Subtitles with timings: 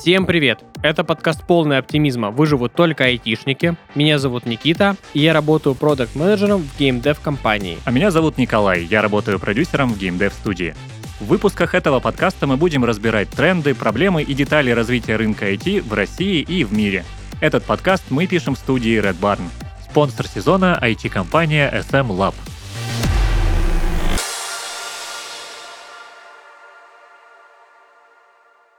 [0.00, 0.64] Всем привет!
[0.82, 3.76] Это подкаст полный оптимизма «Выживут только айтишники».
[3.94, 7.76] Меня зовут Никита, и я работаю продакт-менеджером в геймдев компании.
[7.84, 10.74] А меня зовут Николай, я работаю продюсером в геймдев студии.
[11.20, 15.92] В выпусках этого подкаста мы будем разбирать тренды, проблемы и детали развития рынка IT в
[15.92, 17.04] России и в мире.
[17.42, 19.42] Этот подкаст мы пишем в студии Red Barn.
[19.84, 22.34] Спонсор сезона IT-компания SM Lab–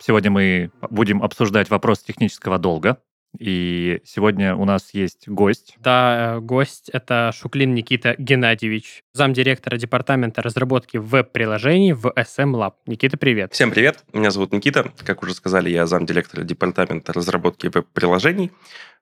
[0.04, 2.98] Сегодня мы будем обсуждать вопрос технического долга.
[3.38, 5.76] И сегодня у нас есть гость.
[5.78, 12.74] Да, э, гость— это Шуклин Никита Геннадьевич, замдиректора департамента разработки веб-приложений в SM Lab.
[12.88, 13.54] Никита, привет.
[13.54, 14.92] Всем привет, меня зовут Никита.
[15.06, 18.52] Как уже сказали, я замдиректора департамента разработки веб-приложений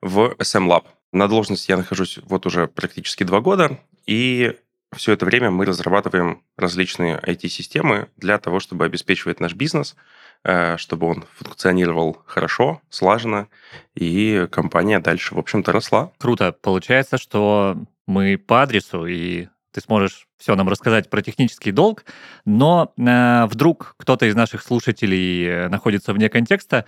[0.02, 0.84] в SM Lab.
[1.14, 4.54] На должности я нахожусь вот уже практически два года, и
[4.96, 9.96] все это время мы разрабатываем различные IT-системы для того, чтобы обеспечивать наш бизнес—
[10.44, 13.48] чтобы он функционировал хорошо, слаженно,
[13.96, 16.12] и компания дальше, в общем-то, росла.
[16.18, 16.54] Круто.
[16.54, 17.76] Получается, что
[18.08, 22.06] мы по адресу, и ты сможешь все нам рассказать про технический долг,
[22.46, 26.86] но э, вдруг кто-то из наших слушателей э, находится вне контекста,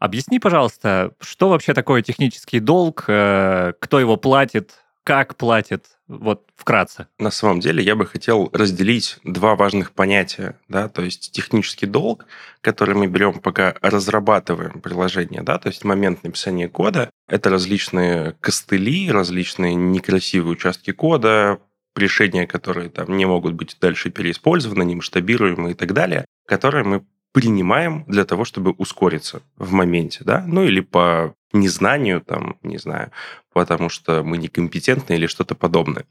[0.00, 4.76] Объясни, пожалуйста, что вообще такое технический долг, э, кто его платит,
[5.10, 7.08] как платит, вот вкратце.
[7.18, 12.26] На самом деле я бы хотел разделить два важных понятия, да, то есть технический долг,
[12.60, 19.10] который мы берем, пока разрабатываем приложение, да, то есть момент написания кода, это различные костыли,
[19.10, 21.58] различные некрасивые участки кода,
[21.96, 27.04] решения, которые там не могут быть дальше переиспользованы, не масштабируемы и так далее, которые мы
[27.32, 33.10] принимаем для того, чтобы ускориться в моменте, да, ну или по незнанию, там, не знаю,
[33.52, 36.06] потому что мы некомпетентны или что-то подобное.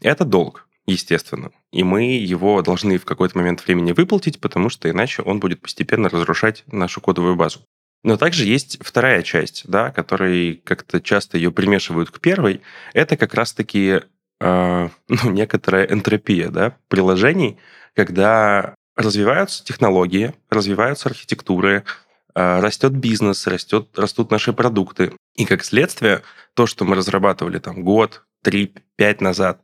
[0.00, 1.50] Это долг, естественно.
[1.72, 6.08] И мы его должны в какой-то момент времени выплатить, потому что иначе он будет постепенно
[6.08, 7.60] разрушать нашу кодовую базу.
[8.02, 12.60] Но также есть вторая часть, да, которой как-то часто ее примешивают к первой.
[12.92, 14.02] Это как раз-таки
[14.40, 17.58] э, ну, некоторая энтропия да, приложений,
[17.94, 21.84] когда развиваются технологии, развиваются архитектуры,
[22.34, 25.12] а, растет бизнес, растет, растут наши продукты.
[25.34, 26.22] И как следствие,
[26.54, 29.60] то, что мы разрабатывали там год, три, пять назад,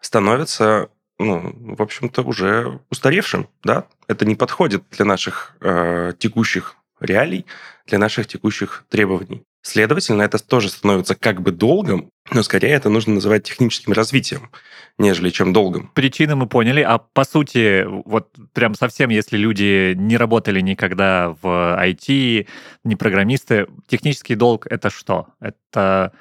[0.00, 0.88] становится,
[1.18, 3.86] ну, в общем-то, уже устаревшим, да?
[4.08, 7.46] Это не подходит для наших э, текущих реалий,
[7.86, 9.42] для наших текущих требований.
[9.62, 14.50] Следовательно, это тоже становится как бы долгом, но скорее это нужно называть техническим развитием,
[14.98, 15.90] нежели чем долгом.
[15.94, 21.78] Причины мы поняли, а по сути, вот прям совсем, если люди не работали никогда в
[21.80, 22.48] IT,
[22.82, 25.28] не программисты, технический долг— это что?
[25.40, 26.12] Это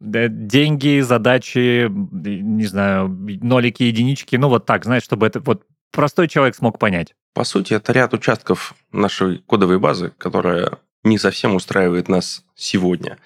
[0.00, 6.56] деньги, задачи, не знаю, нолики, единички, ну вот так, знаешь, чтобы это вот простой человек
[6.56, 7.14] смог понять.
[7.32, 13.18] По сути, это ряд участков нашей кодовой базы, которая не совсем устраивает нас сегодня.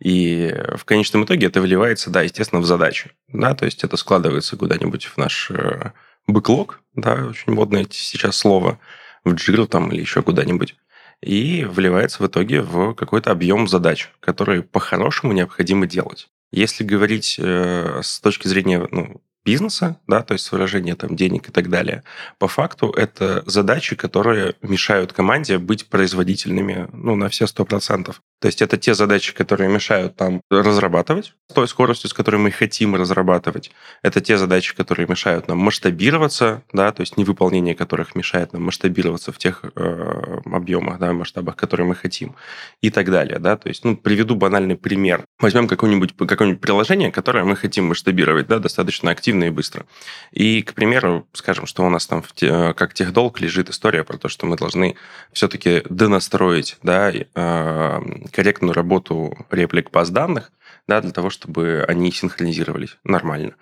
[0.00, 3.10] И в конечном итоге это выливается, да, естественно, в задачи.
[3.28, 5.92] Да, то есть это складывается куда-нибудь в наш э,
[6.26, 8.78] бэклог, да, очень модное сейчас слово,
[9.24, 10.76] в Jira там или еще куда-нибудь.
[11.20, 16.28] И вливается в итоге в какой-то объем задач, которые по-хорошему необходимо делать.
[16.52, 20.52] Если говорить э, с точки зрения ну, бизнеса, да, то есть с
[20.94, 22.02] там денег и так далее,
[22.38, 28.20] по факту это задачи, которые мешают команде быть производительными ну, на все сто процентов.
[28.40, 32.52] То есть это те задачи, которые мешают там разрабатывать с той скоростью, с которой мы
[32.52, 33.72] хотим разрабатывать.
[34.02, 39.32] Это те задачи, которые мешают нам масштабироваться, да, то есть невыполнение которых мешает нам масштабироваться
[39.32, 42.36] в тех э, объемах, да, масштабах, которые мы хотим
[42.80, 43.56] и так далее, да.
[43.56, 45.24] То есть, ну, приведу банальный пример.
[45.40, 49.86] Возьмем какое-нибудь какое приложение, которое мы хотим масштабировать, да, достаточно активно и быстро.
[50.30, 54.16] И, к примеру, скажем, что у нас там в те, как техдолг лежит история про
[54.16, 54.94] то, что мы должны
[55.32, 58.00] все-таки донастроить, да, э,
[58.30, 60.52] корректную работу реплик баз данных,
[60.86, 63.54] да, для того, чтобы они синхронизировались нормально.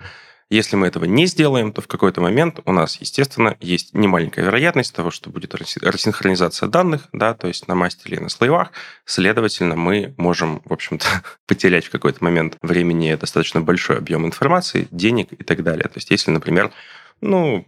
[0.49, 4.95] Если мы этого не сделаем, то в какой-то момент у нас, естественно, есть немаленькая вероятность
[4.95, 8.71] того, что будет рассинхронизация данных, да, то есть на мастере и на слоевах.
[9.05, 11.05] Следовательно, мы можем, в общем-то,
[11.47, 15.85] потерять в какой-то момент времени достаточно большой объем информации, денег и так далее.
[15.85, 16.71] То есть если, например,
[17.21, 17.67] ну,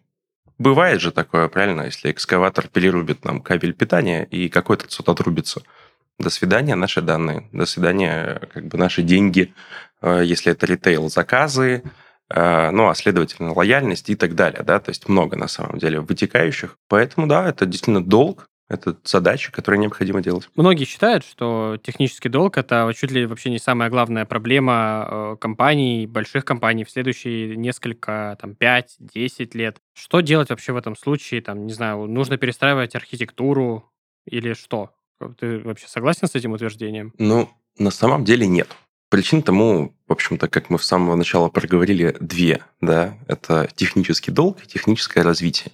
[0.58, 5.62] бывает же такое, правильно, если экскаватор перерубит нам кабель питания и какой-то цот отрубится–
[6.18, 7.48] до свидания, наши данные.
[7.52, 9.54] До свидания, как бы наши деньги,
[10.02, 11.82] э, если это ритейл, заказы,
[12.30, 16.00] э, ну, а следовательно, лояльность и так далее, да, то есть много на самом деле
[16.00, 16.76] вытекающих.
[16.88, 20.48] Поэтому, да, это действительно долг, это задача, которую необходимо делать.
[20.54, 26.06] Многие считают, что технический долг это чуть ли вообще не самая главная проблема э, компаний,
[26.06, 29.78] больших компаний в следующие несколько, там, 5-10 лет.
[29.94, 31.40] Что делать вообще в этом случае?
[31.40, 33.90] Там, не знаю, нужно перестраивать архитектуру
[34.26, 34.90] или что?
[35.38, 37.12] Ты вообще согласен с этим утверждением?
[37.18, 37.48] Ну,
[37.78, 38.68] на самом деле нет.
[39.10, 42.62] Причин тому, в общем-то, как мы с самого начала проговорили, две.
[42.80, 43.16] Да?
[43.26, 45.72] Это технический долг и техническое развитие.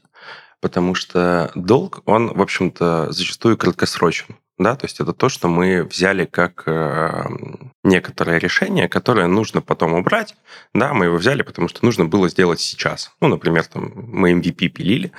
[0.61, 4.37] Потому что долг, он, в общем-то, зачастую краткосрочен.
[4.57, 4.77] Да?
[4.77, 7.25] То есть это то, что мы взяли как э,
[7.83, 10.37] некоторое решение, которое нужно потом убрать.
[10.73, 13.13] Да, мы его взяли, потому что нужно было сделать сейчас.
[13.21, 15.11] Ну, например, там, мы MVP пилили,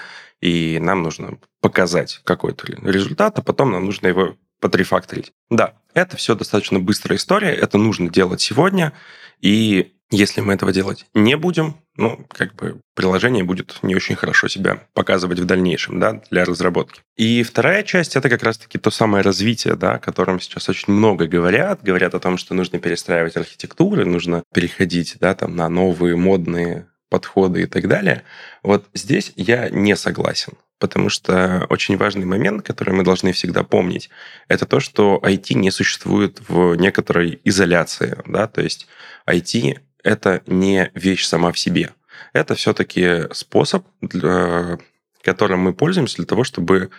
[0.42, 5.32] и нам нужно показать какой-то результат, а потом нам нужно его подрефакторить.
[5.50, 8.94] Да, это все достаточно быстрая история, это нужно делать сегодня,
[9.42, 14.48] и если мы этого делать не будем, ну, как бы приложение будет не очень хорошо
[14.48, 17.02] себя показывать в дальнейшем, да, для разработки.
[17.18, 21.26] И вторая часть— это как раз-таки то самое развитие, да, о котором сейчас очень много
[21.26, 21.82] говорят.
[21.82, 27.62] Говорят о том, что нужно перестраивать архитектуры, нужно переходить, да, там, на новые модные подходы
[27.62, 28.24] и так далее.
[28.62, 30.54] Вот здесь я не согласен.
[30.80, 34.10] Потому что очень важный момент, который мы должны всегда помнить,
[34.50, 38.18] это то, что IT не существует в некоторой изоляции.
[38.26, 38.48] Да?
[38.48, 38.88] То есть
[39.30, 41.92] IT— это не вещь сама в себе.
[42.34, 44.78] Это все-таки способ, для,
[45.22, 46.90] которым мы пользуемся для того, чтобы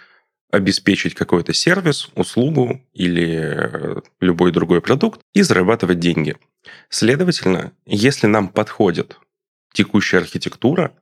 [0.50, 6.36] обеспечить какой-то сервис, услугу или любой другой продукт и зарабатывать деньги.
[6.88, 9.18] Следовательно, если нам подходит
[9.72, 10.92] текущая архитектура,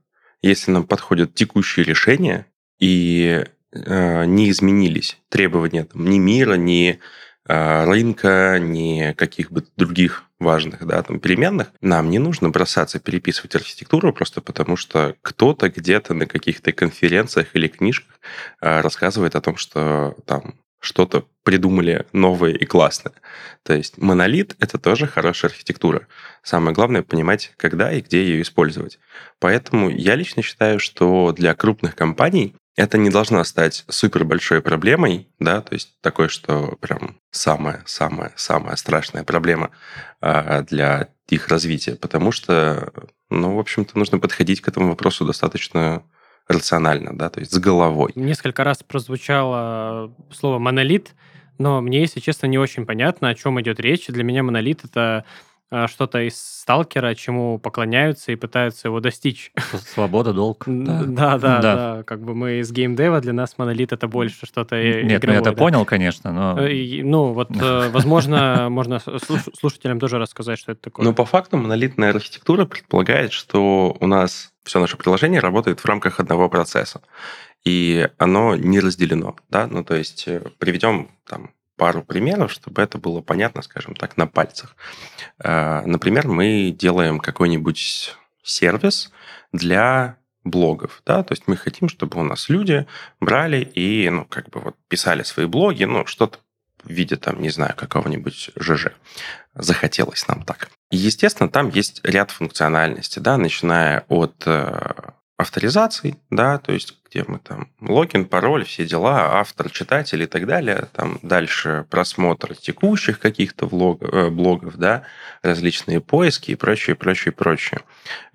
[0.43, 2.47] если нам подходят текущие решения,
[2.79, 7.01] и э, не изменились требования там, ни мира, ни
[7.49, 13.55] э, рынка, ни каких бы других важных да, там, переменных, нам не нужно бросаться переписывать
[13.55, 18.21] архитектуру просто потому, что кто-то где-то на каких-то конференциях или книжках
[18.61, 20.55] э, рассказывает о том, что там
[20.85, 23.15] что-то придумали новое и классное.
[23.63, 26.07] То есть монолит— это тоже хорошая архитектура.
[26.43, 28.99] Самое главное— понимать, когда и где ее использовать.
[29.41, 35.29] Поэтому я лично считаю, что для крупных компаний это не должно стать супер большой проблемой,
[35.39, 39.71] да, то есть такой, что прям самая-самая-самая страшная проблема
[40.21, 42.93] а, для их развития, потому что,
[43.31, 46.03] ну, в общем-то, нужно подходить к этому вопросу достаточно
[46.49, 48.13] рационально, да, то есть с головой.
[48.15, 51.15] Несколько раз прозвучало слово монолит,
[51.59, 54.07] но мне, если честно, не очень понятно, о чем идет речь.
[54.09, 55.25] Для меня монолит это
[55.87, 59.53] что-то из сталкера, чему поклоняются и пытаются его достичь.
[59.95, 60.65] Свобода, долг.
[60.67, 61.61] Да, да, да.
[61.61, 62.03] да.
[62.05, 65.51] Как бы мы из геймдева, для нас монолит это больше что-то Нет, ну я это
[65.51, 65.57] да.
[65.57, 66.61] понял, конечно, но...
[66.61, 71.05] Э, ну, вот, э, возможно, можно слушателям тоже рассказать, что это такое.
[71.05, 76.21] Ну, по факту монолитная архитектура предполагает, что у нас все наше приложение работает в рамках
[76.21, 77.01] одного процесса.
[77.65, 82.99] И оно не разделено, да, ну, то есть э, приведем там пару примеров, чтобы это
[82.99, 84.77] было понятно, скажем так, на пальцах.
[85.39, 89.13] Э, например, мы делаем какой-нибудь сервис
[89.53, 92.87] для блогов, да, то есть мы хотим, чтобы у нас люди
[93.19, 96.39] брали и, ну, как бы вот писали свои блоги, ну, что-то
[96.85, 98.89] в виде, там, не знаю, какого-нибудь ЖЖ.
[99.55, 100.69] Захотелось нам так.
[100.91, 107.25] И, естественно, там есть ряд функциональности, да, начиная от э, авторизаций, да, то есть где
[107.27, 113.19] мы там логин, пароль, все дела, автор, читатель и так далее, там дальше просмотр текущих
[113.19, 115.03] каких-то влог, э, блогов, да,
[115.43, 117.81] различные поиски и прочее, прочее, прочее.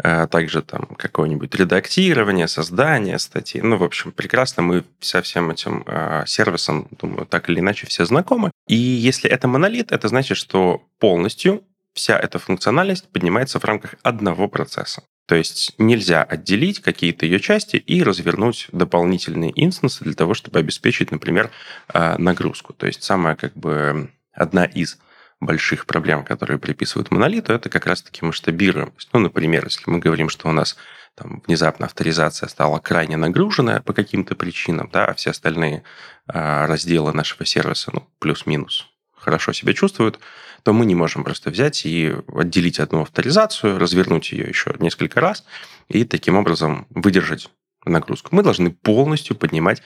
[0.04, 3.62] Э, также там какое-нибудь редактирование, создание статьи.
[3.62, 8.06] Ну, в общем, прекрасно мы со всем этим э, сервисом, думаю, так или иначе все
[8.06, 8.52] знакомы.
[8.68, 11.64] И если это монолит, это значит, что полностью
[11.94, 15.04] вся эта функциональность поднимается в рамках одного процесса.
[15.30, 21.12] То есть нельзя отделить какие-то ее части и развернуть дополнительные инстансы для того, чтобы обеспечить,
[21.12, 21.52] например,
[21.88, 22.74] а, нагрузку.
[22.74, 24.98] То есть самая как бы одна из
[25.40, 29.10] больших проблем, которые приписывают монолиту, это как раз-таки масштабируемость.
[29.14, 30.76] Ну, например, если мы говорим, что у нас
[31.14, 35.84] там, внезапно авторизация стала крайне нагруженная по каким-то причинам, да, а все остальные
[36.26, 40.20] а, разделы нашего сервиса, ну, плюс-минус, хорошо себя чувствуют,
[40.64, 45.46] то мы не можем просто взять и отделить одну авторизацию, развернуть ее еще несколько раз
[45.88, 47.50] и таким образом выдержать
[47.86, 48.36] нагрузку.
[48.36, 49.82] Мы должны полностью поднимать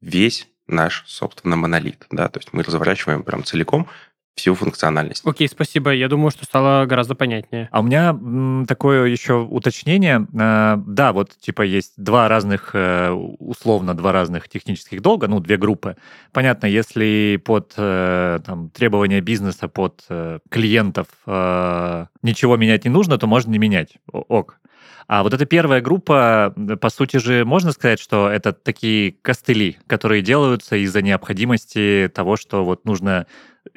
[0.00, 2.06] весь наш, собственно, монолит.
[2.10, 2.28] Да?
[2.28, 3.88] То есть мы разворачиваем прям целиком
[4.34, 5.22] всю функциональность.
[5.24, 5.90] Окей, спасибо.
[5.92, 7.68] Я думаю, что стало гораздо понятнее.
[7.70, 10.26] А у меня м, такое еще уточнение.
[10.34, 15.56] Э, да, вот типа есть два разных, э, условно, два разных технических долга, ну, две
[15.56, 15.96] группы.
[16.32, 23.18] Понятно, если под э, там, требования бизнеса, под э, клиентов э, ничего менять не нужно,
[23.18, 23.98] то можно не менять.
[24.12, 24.58] Ок.
[25.06, 30.22] А вот эта первая группа, по сути же, можно сказать, что это такие костыли, которые
[30.22, 33.26] делаются из-за необходимости того, что вот нужно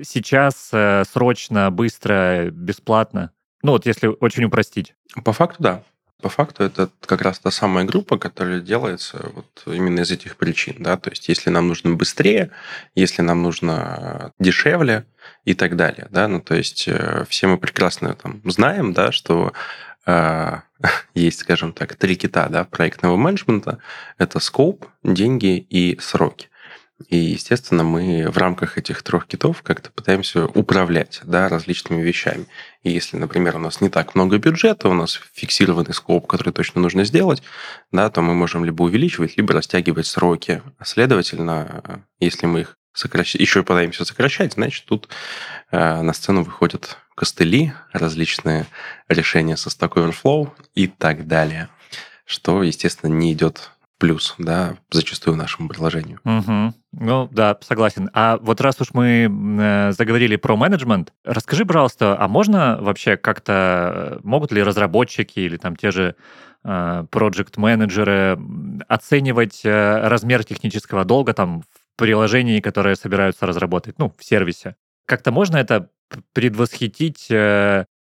[0.01, 3.31] сейчас э, срочно, быстро, бесплатно.
[3.63, 4.95] Ну вот если очень упростить.
[5.23, 5.83] По факту, да.
[6.21, 10.77] По факту это как раз та самая группа, которая делается вот именно из этих причин,
[10.79, 12.49] да, то есть если нам нужно быстрее,
[12.95, 15.05] если нам нужно дешевле
[15.45, 19.53] и так далее, да, ну то есть э, все мы прекрасно там знаем, да, что
[20.07, 20.55] э,
[21.13, 23.77] есть, скажем так, три кита, да, проектного менеджмента,
[24.17, 26.49] это скоп, деньги и сроки.
[27.09, 32.47] И, естественно, мы в рамках этих трех китов как-то пытаемся управлять да, различными вещами.
[32.81, 36.81] И если, например, у нас не так много бюджета, у нас фиксированный скоп, который точно
[36.81, 37.43] нужно сделать,
[37.91, 40.63] да, то мы можем либо увеличивать, либо растягивать сроки.
[40.83, 45.07] Следовательно, если мы их сокращать, еще и пытаемся сокращать, значит, тут
[45.71, 48.65] э, на сцену выходят костыли, различные
[49.07, 51.69] решения со Stack Overflow и так далее,
[52.25, 56.19] что, естественно, не идет плюс, да, зачастую нашему приложению.
[56.23, 56.73] Угу.
[56.99, 58.09] Ну, да, согласен.
[58.13, 64.17] А вот раз уж мы э, заговорили про менеджмент, расскажи, пожалуйста, а можно вообще как-то,
[64.17, 66.15] э, могут ли разработчики или там те же
[66.63, 68.37] проект-менеджеры
[68.89, 74.75] оценивать э, размер технического долга там в приложении, которое собираются разработать, ну, в сервисе?
[75.05, 75.89] Как-то можно это
[76.33, 77.31] предвосхитить,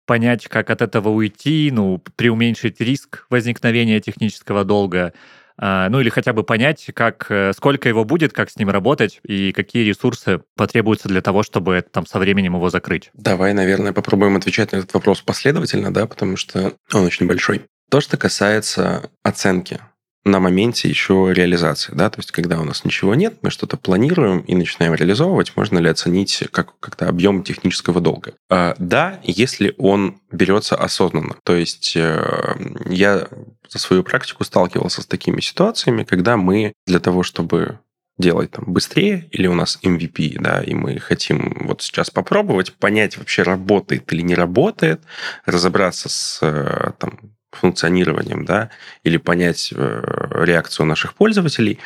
[0.06, 5.12] понять, как от этого уйти, ну, преуменьшить риск возникновения технического долга,
[5.58, 9.52] ну или хотя бы понять, как, э, сколько его будет, как с ним работать и
[9.52, 13.10] какие ресурсы потребуются для того, чтобы там со временем его закрыть.
[13.14, 17.62] Давай, наверное, попробуем отвечать на этот вопрос последовательно, да, потому что он очень большой.
[17.90, 19.80] То, что касается оценки
[20.24, 24.40] на моменте еще реализации, да, то есть когда у нас ничего нет, мы что-то планируем
[24.40, 28.34] и начинаем реализовывать, можно ли оценить как, как-то объем технического долга?
[28.50, 33.28] А, да, если он берется осознанно, то есть э, я
[33.68, 37.78] за свою практику сталкивался с такими ситуациями, когда мы для того, чтобы
[38.16, 43.18] делать там быстрее, или у нас MVP, да, и мы хотим вот сейчас попробовать, понять
[43.18, 45.02] вообще, работает или не работает,
[45.44, 47.18] разобраться с э, там,
[47.56, 48.70] функционированием, да,
[49.02, 50.02] или понять э,
[50.44, 51.78] реакцию наших пользователей,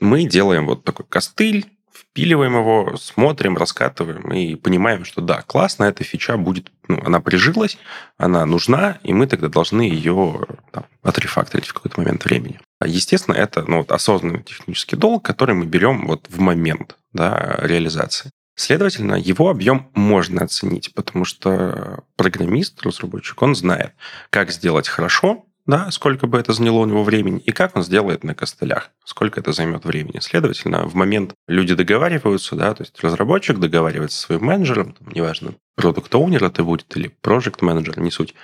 [0.00, 6.04] мы делаем вот такой костыль, впиливаем его, смотрим, раскатываем и понимаем, что да, классно, эта
[6.04, 7.78] фича будет, ну, она прижилась,
[8.16, 12.60] она нужна, и мы тогда должны ее там, отрефакторить в какой-то момент времени.
[12.84, 18.30] Естественно, это ну, вот осознанный технический долг, который мы берем вот в момент да, реализации.
[18.58, 23.92] Следовательно, его объем можно оценить, потому что программист, разработчик, он знает,
[24.30, 28.24] как сделать хорошо, да, сколько бы это заняло у него времени, и как он сделает
[28.24, 30.18] на костылях, сколько это займет времени.
[30.18, 35.54] Следовательно, в момент люди договариваются, да, то есть разработчик договаривается со своим менеджером, там, неважно,
[35.76, 38.34] продукт оунер это будет или project менеджер, не суть,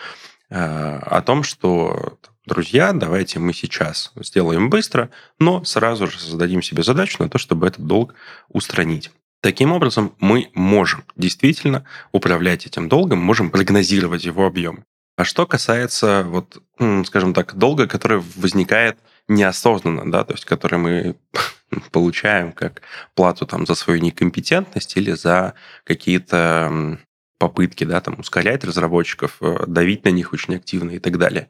[0.49, 6.85] э, о том, что друзья, давайте мы сейчас сделаем быстро, но сразу же создадим себе
[6.85, 8.14] задачу на то, чтобы этот долг
[8.49, 9.11] устранить.
[9.45, 14.87] Таким образом, мы можем действительно управлять этим долгом, можем прогнозировать его объем.
[15.19, 16.63] А что касается, вот,
[17.05, 18.97] скажем так, долга, который возникает
[19.29, 21.17] неосознанно, да, то есть который мы
[21.93, 22.81] получаем как
[23.15, 25.53] плату там за свою некомпетентность или за
[25.85, 26.99] какие-то
[27.37, 31.49] попытки, да, там ускорять разработчиков, э, давить на них очень активно и так далее.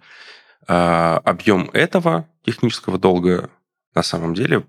[0.66, 3.50] А объем этого технического долга
[3.94, 4.66] на самом деле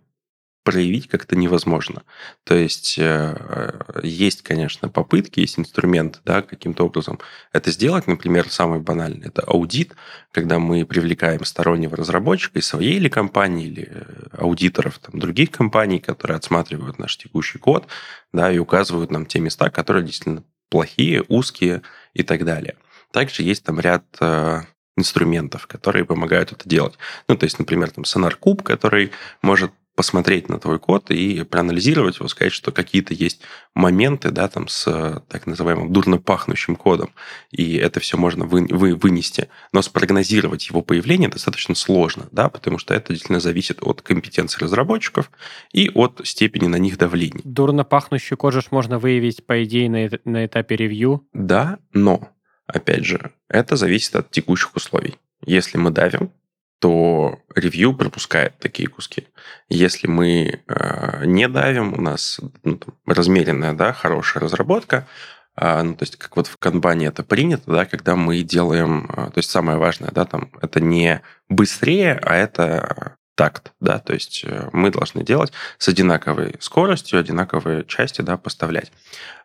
[0.65, 2.01] проявить как-то невозможно.
[2.43, 7.19] То есть э, есть, конечно, попытки, есть инструменты, да, каким-то образом
[7.53, 8.07] это сделать.
[8.07, 9.95] Например, самый банальный– это аудит,
[10.31, 14.03] когда мы привлекаем стороннего разработчика из своей или компании, или э,
[14.39, 17.85] аудиторов там, других компаний, которые отсматривают наш текущий код,
[18.33, 21.83] да, и указывают нам те места, которые действительно плохие, узкие
[22.15, 22.75] и так далее.
[23.11, 24.61] Также есть там ряд э,
[24.97, 26.95] инструментов, которые помогают это делать.
[27.27, 29.11] Ну, то есть, например, там Cube, который
[29.43, 33.41] может посмотреть на твой код и проанализировать его, сказать, что какие-то есть
[33.73, 37.11] моменты, да, там с так называемым дурно пахнущим кодом,
[37.51, 39.47] и это все можно вы, вы, вынести.
[39.71, 45.31] Но спрогнозировать его появление достаточно сложно, да, потому что это действительно зависит от компетенции разработчиков
[45.71, 47.41] и от степени на них давления.
[47.43, 51.27] Дурно пахнущий код же можно выявить, по идее, на, на этапе ревью.
[51.33, 52.29] Да, но,
[52.67, 55.15] опять же, это зависит от текущих условий.
[55.45, 56.31] Если мы давим,
[56.79, 59.27] то ревью пропускает такие куски.
[59.69, 65.07] Если мы э, не давим, у нас ну, там, размеренная, да, хорошая разработка,
[65.55, 69.31] э, ну, то есть как вот в канбане это принято, да, когда мы делаем, э,
[69.31, 74.43] то есть самое важное, да, там, это не быстрее, а это такт, да, то есть
[74.45, 78.91] э, мы должны делать с одинаковой скоростью, одинаковые части, да, поставлять.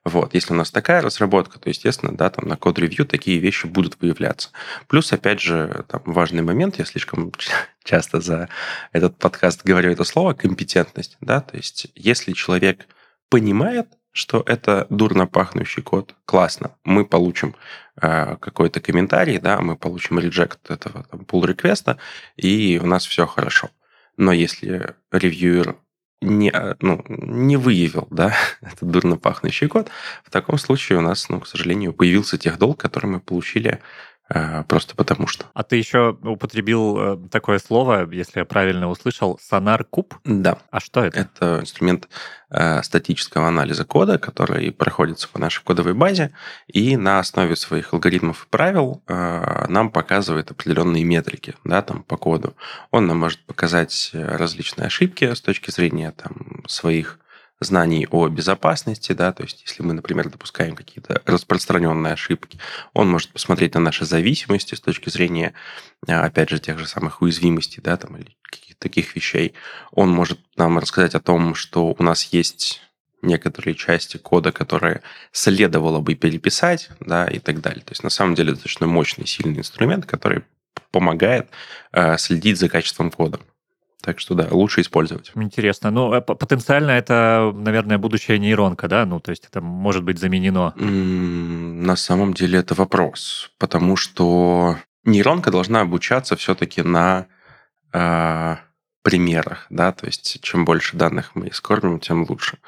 [0.04, 4.00] Вот, если у нас такая разработка, то, естественно, да, там на код-ревью такие вещи будут
[4.00, 4.50] выявляться.
[4.86, 7.32] Плюс, опять же, там важный момент, я слишком
[7.84, 8.48] часто за
[8.92, 12.86] этот подкаст говорю это слово, компетентность, да, то есть если человек
[13.28, 17.54] понимает, что это дурно пахнущий код, классно, мы получим
[18.00, 21.98] э, какой-то комментарий, да, мы получим реджект этого pull реквеста
[22.36, 23.70] и у нас все хорошо.
[24.20, 25.76] Но если ревьюер
[26.20, 29.88] не, э, ну, не выявил, да, этот дурно пахнущий код,
[30.26, 33.80] в таком случае у нас, ну, к сожалению, появился тех долг, который мы получили
[34.68, 35.46] просто потому что.
[35.54, 40.14] А ты еще употребил э, такое слово, если я правильно услышал, сонар куб?
[40.24, 40.58] Да.
[40.70, 41.20] А что это?
[41.20, 42.08] Это инструмент
[42.50, 46.32] э, статического анализа кода, который проходится по нашей кодовой базе,
[46.68, 52.16] и на основе своих алгоритмов и правил э, нам показывает определенные метрики да, там, по
[52.16, 52.56] коду.
[52.90, 57.19] Он нам может показать различные ошибки с точки зрения там, своих
[57.60, 62.58] знаний о безопасности, да, то есть если мы, например, допускаем какие-то распространенные ошибки,
[62.94, 65.52] он может посмотреть на наши зависимости с точки зрения,
[66.08, 69.54] а, опять же, тех же самых уязвимостей, да, там, или каких-то таких вещей.
[69.92, 72.82] Он может нам рассказать о том, что у нас есть
[73.22, 75.02] некоторые части кода, которые
[75.32, 77.82] следовало бы переписать, да, и так далее.
[77.82, 80.44] То есть, на самом деле, достаточно мощный, сильный инструмент, который
[80.90, 81.48] помогает
[81.92, 83.38] э, следить за качеством кода.
[84.02, 85.32] Так что да, лучше использовать.
[85.34, 85.90] Интересно.
[85.90, 89.04] Ну, э, потенциально это, наверное, будущая нейронка, да?
[89.04, 90.72] Ну, то есть это может быть заменено.
[90.76, 97.26] На самом деле это вопрос, потому что нейронка должна обучаться все-таки на
[97.92, 98.60] а,
[99.02, 102.58] примерах, да, то есть чем больше данных мы скормим, тем лучше.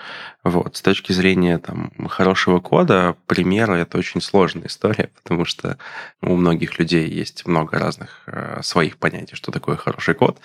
[0.43, 0.77] Вот.
[0.77, 5.79] С точки зрения там, хорошего кода, примеры— это очень сложная история, потому что
[6.23, 10.41] у многих людей есть много разных э, своих понятий, что такое хороший код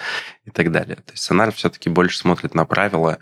[0.46, 0.98] и так далее.
[0.98, 3.20] То есть сценарий все-таки больше смотрит на правила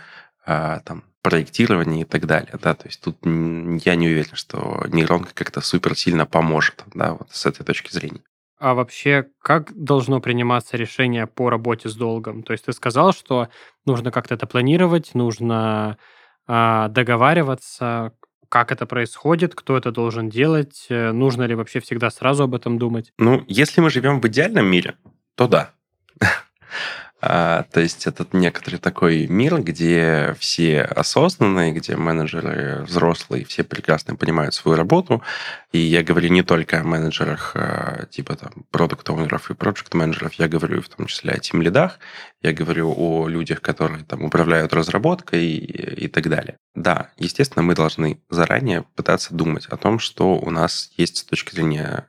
[0.47, 5.33] э, там, проектирования и так далее, да, то есть тут я не уверен, что нейронка
[5.33, 8.21] как-то супер сильно поможет, да, вот с этой точки зрения.
[8.57, 12.43] А вообще, как должно приниматься решение по работе с долгом?
[12.43, 13.49] То есть ты сказал, что
[13.85, 15.97] нужно как-то это планировать, нужно
[16.47, 18.13] а, договариваться,
[18.49, 22.77] как это происходит, кто это должен делать, э, нужно ли вообще всегда сразу об этом
[22.77, 23.11] думать?
[23.17, 24.95] Ну, если мы живем в идеальном мире,
[25.35, 25.71] то да.
[27.27, 34.15] А, то есть это некоторый такой мир, где все осознанные, где менеджеры взрослые, все прекрасно
[34.15, 35.23] понимают свою работу.
[35.71, 40.47] И я говорю не только о менеджерах а, типа там продукт и проект менеджеров я
[40.47, 41.99] говорю в том числе о тим лидах,
[42.43, 46.57] я говорю о людях, которые там управляют разработкой и, и так далее.
[46.75, 51.55] Да, естественно, мы должны заранее пытаться думать о том, что у нас есть с точки
[51.55, 52.05] зрения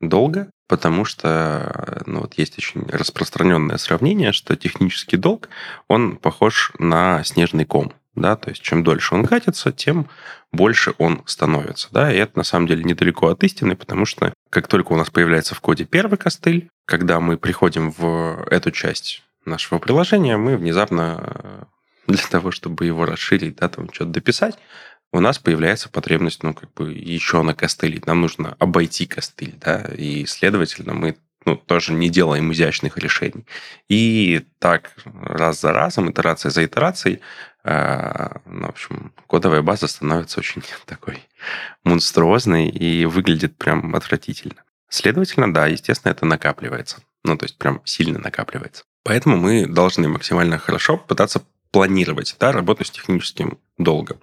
[0.00, 5.48] долга, потому что ну, вот есть очень распространенное сравнение, что технический долг,
[5.88, 7.92] он похож на снежный ком.
[8.14, 10.08] Да, то есть чем дольше он катится, тем
[10.52, 11.88] больше он становится.
[11.92, 15.08] Да, и это на самом деле недалеко от истины, потому что как только у нас
[15.08, 21.68] появляется в коде первый костыль, когда мы приходим в эту часть нашего приложения, мы внезапно
[22.08, 24.58] для того, чтобы его расширить, да, там что-то дописать,
[25.12, 28.02] у нас появляется потребность, ну, как бы еще на костыле.
[28.06, 31.16] Нам нужно обойти костыль, да, и, следовательно, мы
[31.46, 33.46] ну, тоже не делаем изящных решений.
[33.88, 37.20] И так раз за разом, итерация за итерацией,
[37.64, 41.22] э, ну, в общем, кодовая база становится очень такой
[41.84, 44.62] монструозной и выглядит прям отвратительно.
[44.90, 46.98] Следовательно, да, естественно, это накапливается.
[47.24, 48.84] Ну, то есть прям сильно накапливается.
[49.04, 54.18] Поэтому мы должны максимально хорошо пытаться планировать да, работу с техническим долгом.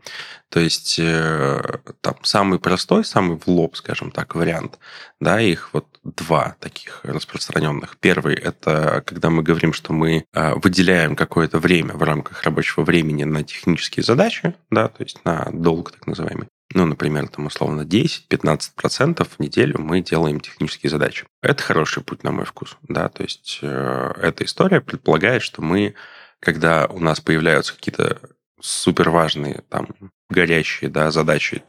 [0.49, 4.79] То есть э, там самый простой, самый в лоб, скажем так, вариант,
[5.19, 7.97] да, их вот два таких распространенных.
[7.99, 13.23] Первый– это когда мы говорим, что мы э, выделяем какое-то время в рамках рабочего времени
[13.23, 16.47] на технические задачи, да, то есть на долг так называемый.
[16.73, 21.25] Ну, например, там условно 10-15% в неделю мы делаем технические задачи.
[21.41, 25.95] Это хороший путь, на мой вкус, да, то есть э, эта история предполагает, что мы
[26.39, 28.19] когда у нас появляются какие-то
[28.59, 29.89] супер важные, там,
[30.29, 31.63] горящие, да, задачи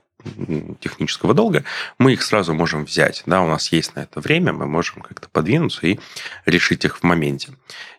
[0.81, 1.65] технического долга,
[1.99, 3.23] мы их сразу можем взять.
[3.27, 5.99] Да, у нас есть на это время, мы можем как-то подвинуться и
[6.45, 7.53] решить их в моменте.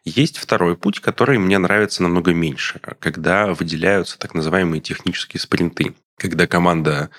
[0.03, 5.95] Есть второй путь, который мне нравится намного меньше, когда выделяются так называемые технические спринты.
[6.17, 7.11] Когда команда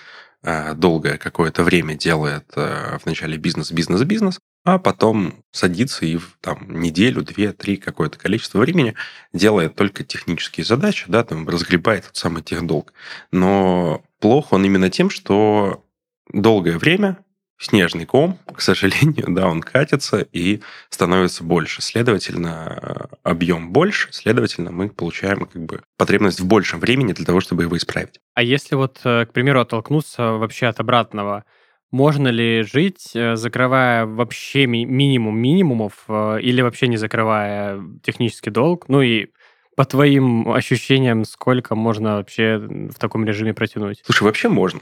[0.42, 4.40] а, долгое какое-то время делает а, вначале бизнес, бизнес, бизнес,
[4.74, 8.94] а потом садится и в там, неделю, две, три, какое-то количество времени
[9.32, 12.92] делает только технические задачи, да, там разгребает тот самый техдолг.
[13.32, 15.84] Но плохо он именно тем, что
[16.32, 17.18] долгое время
[17.58, 21.82] снежный ком, к сожалению, да, он катится и становится больше.
[21.82, 27.64] Следовательно, объем больше, следовательно, мы получаем как бы потребность в большем времени для того, чтобы
[27.64, 28.20] его исправить.
[28.34, 31.44] А если вот, э, к примеру, оттолкнуться вообще от обратного,
[31.90, 38.50] можно ли жить, э, закрывая вообще ми- минимум минимумов э, или вообще не закрывая технический
[38.50, 38.88] долг?
[38.88, 39.28] Ну и
[39.76, 44.02] по твоим ощущениям, сколько можно вообще в таком режиме протянуть?
[44.04, 44.80] Слушай, вообще можно.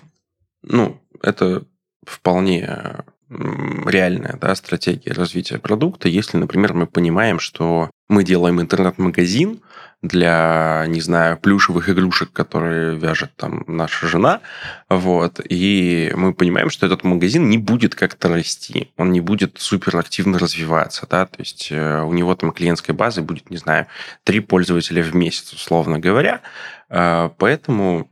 [0.62, 1.64] Ну, это
[2.04, 9.60] вполне реальная да, стратегия развития продукта, если, например, мы понимаем, что мы делаем интернет-магазин
[10.02, 14.40] для, не знаю, плюшевых игрушек, которые вяжет там наша жена,
[14.88, 19.96] вот, и мы понимаем, что этот магазин не будет как-то расти, он не будет супер
[19.96, 23.86] активно развиваться, да, то есть э, у него там клиентской базы будет, не знаю,
[24.22, 26.42] три пользователя в месяц, условно говоря,
[26.90, 28.08] э, поэтому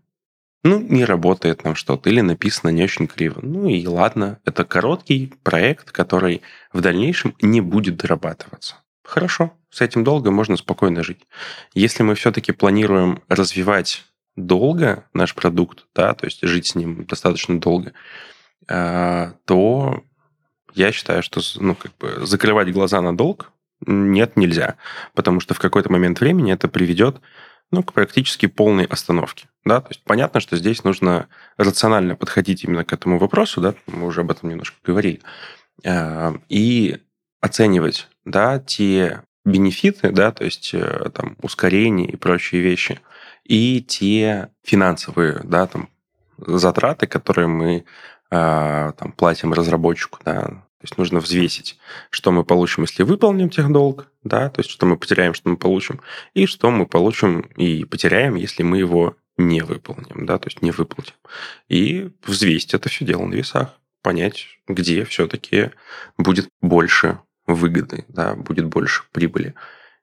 [0.64, 3.40] ну, не работает нам что-то, или написано не очень криво.
[3.42, 8.76] Ну и ладно, это короткий проект, который в дальнейшем не будет дорабатываться.
[9.04, 11.20] Хорошо, с этим долго можно спокойно жить.
[11.74, 14.04] Если мы все-таки планируем развивать
[14.36, 17.92] долго наш продукт, да, то есть жить с ним достаточно долго,
[18.66, 20.02] а, то
[20.72, 23.52] я считаю, что ну, как бы закрывать глаза на долг
[23.86, 24.76] нет, нельзя.
[25.14, 27.20] Потому что в какой-то момент времени это приведет
[27.74, 29.48] ну, к практически полной остановке.
[29.64, 29.80] Да?
[29.80, 33.74] То есть понятно, что здесь нужно рационально подходить именно к этому вопросу, да?
[33.86, 35.20] мы уже об этом немножко говорили,
[35.84, 36.98] а, и
[37.40, 43.00] оценивать да, те бенефиты, да, то есть э, там ускорение и прочие вещи,
[43.44, 45.90] и те финансовые, да, там
[46.38, 47.84] затраты, которые мы
[48.30, 51.78] а, там платим разработчику, да, то есть нужно взвесить,
[52.10, 56.02] что мы получим, если выполним техдолг, да, то есть что мы потеряем, что мы получим,
[56.34, 60.72] и что мы получим и потеряем, если мы его не выполним, да, то есть не
[60.72, 61.14] выплатим.
[61.70, 65.70] И взвесить это все дело на весах, понять, где все-таки
[66.18, 69.54] будет больше выгоды, да, будет больше прибыли.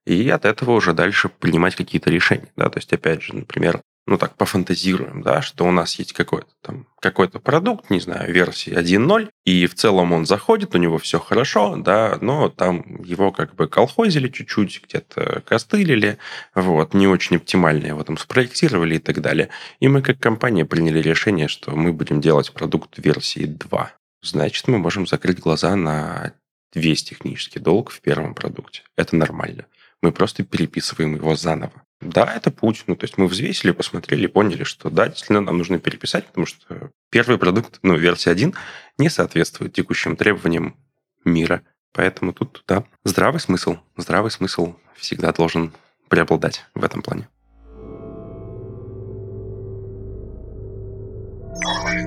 [0.08, 2.52] И от этого уже дальше принимать какие-то решения.
[2.56, 2.72] Да?
[2.72, 6.88] То есть, опять же, например, ну так, пофантазируем, да, что у нас есть какой-то там
[7.00, 11.76] какой-то продукт, не знаю, версии 1.0, и в целом он заходит, у него все хорошо,
[11.78, 16.18] да, но там его как бы колхозили чуть-чуть, где-то костылили,
[16.56, 19.50] вот, не очень оптимально его там спроектировали и так далее.
[19.80, 23.92] И мы как компания приняли решение, что мы будем делать продукт версии 2.
[24.24, 26.34] Значит, мы можем закрыть глаза на
[26.74, 28.84] весь технический долг в первом продукте.
[28.96, 29.66] Это нормально.
[30.02, 31.84] Мы просто переписываем его заново.
[32.02, 32.84] Да, это путь.
[32.88, 36.90] Ну, то есть мы взвесили, посмотрели, поняли, что да, действительно нам нужно переписать, потому что
[37.12, 38.54] первый продукт, ну, версия 1,
[38.98, 40.76] не соответствует текущим требованиям
[41.24, 41.62] мира.
[41.94, 43.78] Поэтому тут, да, здравый смысл.
[43.98, 45.74] Здравый смысл всегда должен
[46.10, 47.28] преобладать в этом плане.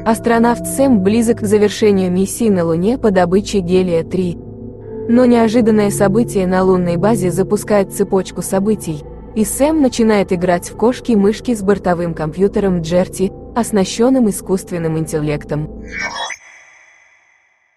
[0.04, 5.08] Астронавт Сэм близок к завершению миссии на Луне по добыче гелия-3.
[5.08, 9.04] Но неожиданное событие на лунной базе запускает цепочку событий–
[9.36, 15.82] и Сэм начинает играть в кошки-мышки с бортовым компьютером Джерти, оснащенным искусственным интеллектом.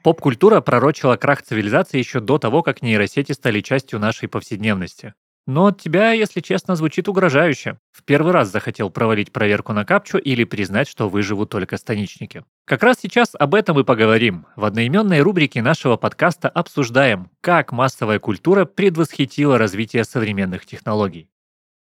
[0.04, 5.16] Поп-культура пророчила крах цивилизации еще до того, как нейросети стали частью нашей повседневности.
[5.48, 7.80] Но от тебя, если честно, звучит угрожающе.
[7.94, 12.44] В первый раз захотел провалить проверку на капчу или признать, что выживут только станичники.
[12.66, 14.46] Как раз сейчас об этом и поговорим.
[14.58, 21.30] В одноименной рубрике нашего подкаста обсуждаем, как массовая культура предвосхитила развитие современных технологий.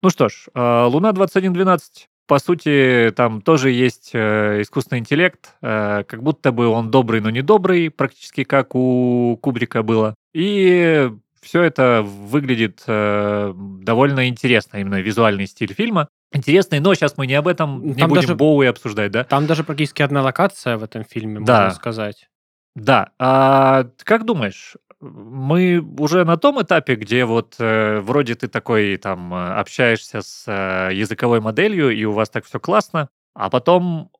[0.02, 6.04] Ну что ж, а, Луна 2112 по сути, там тоже есть э, искусственный интеллект, э,
[6.06, 10.14] как будто бы он добрый, но не добрый, практически как у Кубрика было.
[10.32, 11.10] И
[11.42, 16.08] все это выглядит э, довольно интересно, именно визуальный стиль фильма.
[16.32, 19.24] Интересный, но сейчас мы не об этом не там будем даже, Боуи обсуждать, да?
[19.24, 21.64] Там даже практически одна локация в этом фильме, да.
[21.64, 22.28] можно сказать.
[22.74, 23.10] Да.
[23.18, 29.34] А как думаешь, мы уже на том этапе, где вот э, вроде ты такой там
[29.34, 34.10] э, общаешься с э, языковой моделью, и у вас так все классно, а потом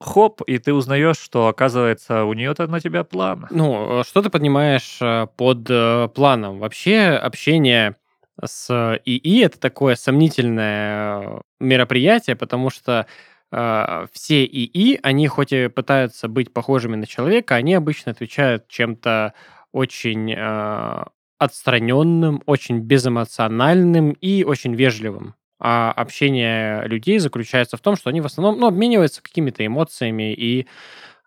[0.00, 3.46] хоп, и ты узнаешь, что, оказывается, у нее-то на тебя план.
[3.50, 6.58] Ну, э, что ты поднимаешь э, под планом?
[6.58, 7.96] Вообще общение
[8.42, 13.06] с ИИ— это такое сомнительное мероприятие, потому что
[13.52, 19.34] э, все ИИ, они хоть и пытаются быть похожими на человека, они обычно отвечают чем-то
[19.72, 21.04] очень э,
[21.38, 25.34] отстраненным, очень безэмоциональным и очень вежливым.
[25.58, 30.66] А общение людей заключается в том, что они в основном ну, обмениваются какими-то эмоциями и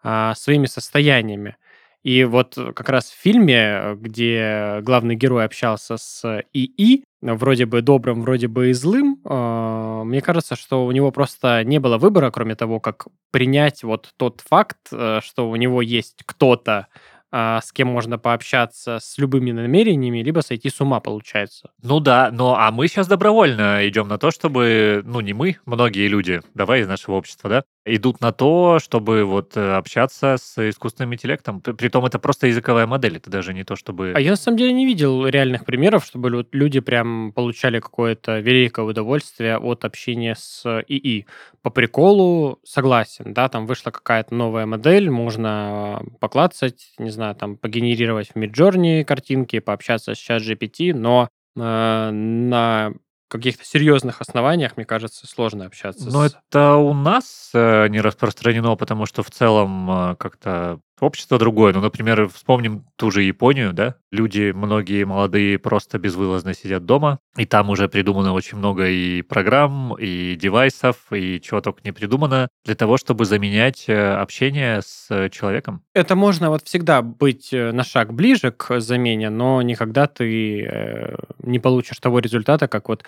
[0.04, 1.56] э, своими состояниями.
[2.04, 8.22] И вот как раз в фильме, где главный герой общался с ИИ, вроде бы добрым,
[8.22, 12.56] вроде бы и злым, э, мне кажется, что у него просто не было выбора, кроме
[12.56, 16.88] того, как принять вот тот факт, э, что у него есть кто-то, а,
[17.34, 21.72] с кем можно пообщаться с любыми намерениями, либо сойти с ума получается.
[21.82, 26.08] Ну да, но а мы сейчас добровольно идем на то, чтобы, ну не мы, многие
[26.08, 31.14] люди, давай из нашего общества, да, идут на то, чтобы вот э, общаться с искусственным
[31.14, 31.60] интеллектом.
[31.60, 34.14] Притом это просто языковая модель, это даже не то, чтобы...
[34.16, 38.86] А я на самом деле не видел реальных примеров, чтобы люди прям получали какое-то великое
[38.86, 41.26] удовольствие от общения с ИИ.
[41.62, 48.30] По приколу согласен, да, там вышла какая-то новая модель, можно поклацать, не знаю, там погенерировать
[48.30, 52.94] в Midjourney картинки, пообщаться с чат GPT, но э, на
[53.34, 56.10] каких-то серьезных основаниях, мне кажется, сложно общаться.
[56.12, 56.38] Но с...
[56.50, 61.74] это у нас э, не распространено, потому что в целом э, как-то общество другое.
[61.74, 63.96] Ну, например, вспомним ту же Японию, да?
[64.12, 69.96] Люди, многие молодые, просто безвылазно сидят дома, и там уже придумано очень много и программ,
[69.96, 75.84] и девайсов, и чего только не придумано для того, чтобы заменять э, общение с человеком.
[75.94, 81.16] Это можно вот всегда быть э, на шаг ближе к замене, но никогда ты э,
[81.40, 83.04] не получишь того результата, как вот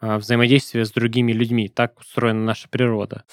[0.00, 1.68] взаимодействие с другими людьми.
[1.68, 3.24] Так устроена наша природа.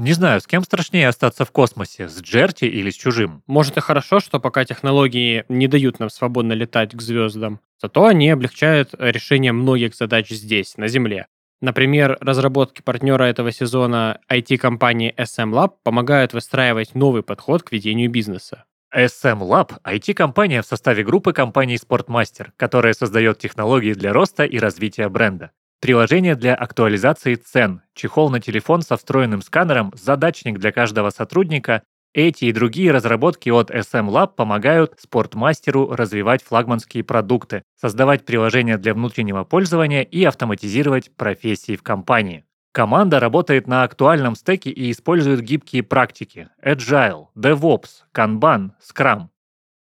[0.00, 3.42] Не знаю, с кем страшнее остаться в космосе, с Джерти или с чужим?
[3.46, 8.30] Может и хорошо, что пока технологии не дают нам свободно летать к звездам, зато они
[8.30, 11.26] облегчают решение многих задач здесь, на Земле.
[11.60, 18.64] Например, разработки партнера этого сезона IT-компании SM Lab помогают выстраивать новый подход к ведению бизнеса.
[18.96, 25.10] SM Lab– IT-компания в составе группы компаний Sportmaster, которая создает технологии для роста и развития
[25.10, 25.50] бренда.
[25.80, 31.82] Приложение для актуализации цен, чехол на телефон со встроенным сканером, задачник для каждого сотрудника.
[32.12, 38.92] Эти и другие разработки от SM Lab помогают спортмастеру развивать флагманские продукты, создавать приложения для
[38.92, 42.44] внутреннего пользования и автоматизировать профессии в компании.
[42.72, 49.28] Команда работает на актуальном стеке и использует гибкие практики Agile, DevOps, Kanban, Scrum.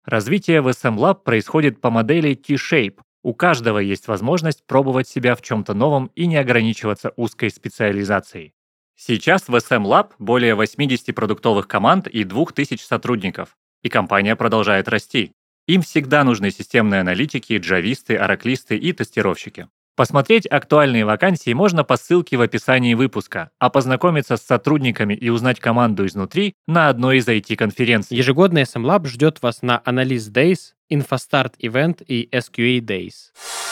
[0.04, 5.42] Развитие в SM Lab происходит по модели T-Shape, у каждого есть возможность пробовать себя в
[5.42, 8.54] чем-то новом и не ограничиваться узкой специализацией.
[8.94, 15.32] Сейчас в SM Lab более 80 продуктовых команд и 2000 сотрудников, и компания продолжает расти.
[15.66, 19.66] Им всегда нужны системные аналитики, джависты, ораклисты и тестировщики.
[19.96, 25.58] Посмотреть актуальные вакансии можно по ссылке в описании выпуска, а познакомиться с сотрудниками и узнать
[25.58, 28.14] команду изнутри на одной из IT-конференций.
[28.14, 30.58] Ежегодный SM Lab ждет вас на Analyst Days,
[30.92, 33.65] InfoStart Event и SQA Days.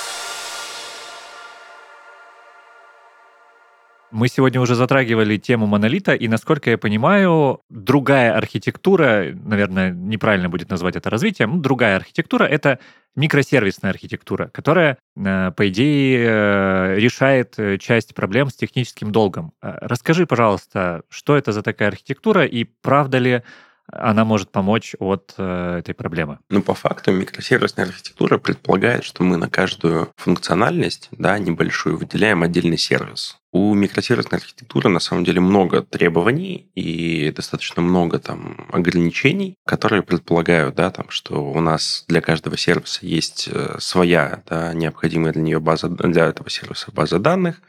[4.15, 10.71] Мы сегодня уже затрагивали тему монолита, и, насколько я понимаю, другая архитектура, наверное, неправильно будет
[10.71, 12.79] назвать это развитием, другая архитектура— это
[13.17, 19.53] микросервисная архитектура, которая, э, по идее, э, решает э, часть проблем с техническим долгом.
[19.61, 23.43] Расскажи, пожалуйста, что это за такая архитектура, и правда ли
[23.89, 26.39] она может помочь от этой проблемы?
[26.49, 32.79] Ну, по факту, микросервисная архитектура предполагает, что мы на каждую функциональность, да, небольшую, выделяем отдельный
[32.79, 33.37] сервис.
[33.57, 40.75] У микросервисной архитектуры на самом деле много требований и достаточно много там ограничений, которые предполагают,
[40.75, 45.61] да, там, что у нас для каждого сервиса есть э, своя, да, необходимая для нее
[45.61, 47.63] база, для этого сервиса база данных.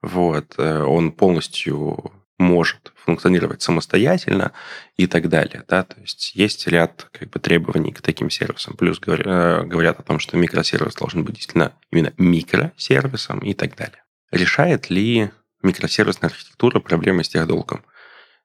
[0.00, 4.52] Вот, э, он полностью может функционировать самостоятельно
[4.96, 5.64] и так далее.
[5.68, 5.82] Да?
[5.82, 8.76] То есть есть ряд как бы, требований к таким сервисам.
[8.76, 14.01] Плюс э, говорят о том, что микросервис должен быть действительно именно микросервисом и так далее.
[14.32, 15.30] Решает ли
[15.62, 17.84] микросервисная архитектура проблемы с техдолгом?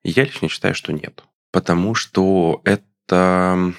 [0.04, 1.23] Я лично считаю, что нет.
[1.52, 3.73] Потому что это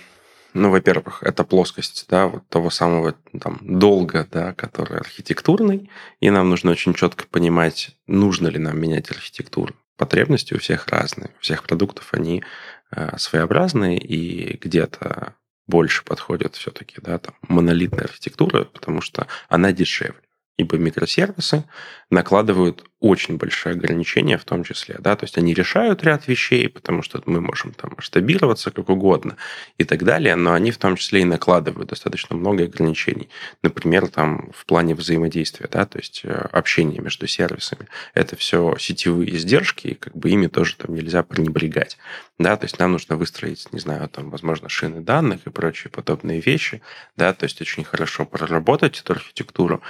[0.55, 5.91] ну, во-первых, это плоскость, да, вот того самого там долга, да, который архитектурный,
[6.21, 11.31] и нам нужно очень четко понимать, нужно ли нам менять архитектуру потребности у всех разные.
[11.39, 12.43] У всех продуктов они
[12.91, 15.35] э, своеобразные, и где-то
[15.67, 20.28] больше подходит все-таки да, там, монолитная архитектура, потому что она дешевле
[20.59, 21.65] ибо микросервисы
[22.11, 27.03] накладывают очень большие ограничения в том числе, да, то есть они решают ряд вещей, потому
[27.03, 29.37] что мы можем там масштабироваться как угодно
[29.79, 33.29] и так далее, но они в том числе и накладывают достаточно много ограничений.
[33.63, 37.87] Например, там в плане взаимодействия, да, то есть э, общение между сервисами.
[38.15, 41.99] Это все сетевые издержки, и как бы ими тоже там нельзя пренебрегать,
[42.39, 46.41] да, то есть нам нужно выстроить, не знаю, там, возможно, шины данных и прочие подобные
[46.41, 46.83] вещи,
[47.17, 49.83] да, то есть очень хорошо проработать эту архитектуру,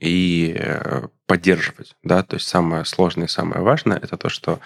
[0.00, 4.60] и э, поддерживать, да, то есть самое сложное и самое важное это то, что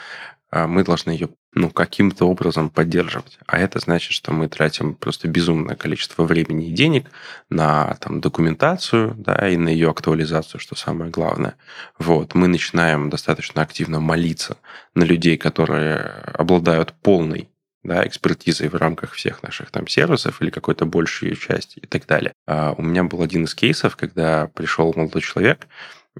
[0.52, 3.38] а, мы должны ее ну, каким-то образом поддерживать.
[3.46, 7.06] А это значит, что мы тратим просто безумное количество времени и денег
[7.48, 11.56] на там, документацию, да, и на ее актуализацию, что самое главное.
[11.98, 12.34] Вот.
[12.34, 14.58] Мы начинаем достаточно активно молиться
[14.94, 16.00] на людей, которые
[16.34, 17.48] обладают полной
[17.82, 22.06] да, экспертизой в рамках всех наших там сервисов или какой-то большей ее части и так
[22.06, 22.32] далее.
[22.46, 25.66] А у меня был один из кейсов, когда пришел молодой человек,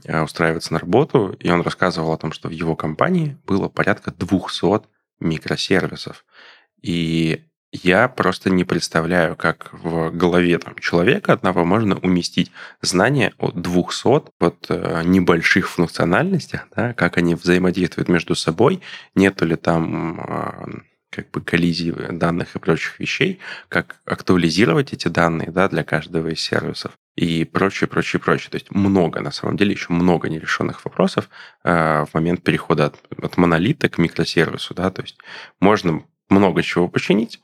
[0.09, 4.11] а, устраиваться на работу, и он рассказывал о том, что в его компании было порядка
[4.11, 4.87] 200
[5.20, 6.25] микросервисов.
[6.81, 13.51] И я просто не представляю, как в голове там, человека одного можно уместить знания о
[13.51, 18.83] 200 вот, э, небольших функциональностях, да, как они взаимодействуют между собой,
[19.14, 25.51] нету ли там э, как бы коллизии данных и прочих вещей, как актуализировать эти данные
[25.51, 28.51] да, для каждого из сервисов и прочее, прочее, прочее.
[28.51, 31.29] То есть много, на самом деле, еще много нерешенных вопросов
[31.64, 34.72] э, в момент перехода от, от монолита к микросервису.
[34.75, 34.90] Да?
[34.90, 35.18] То есть
[35.61, 37.40] можно много чего починить,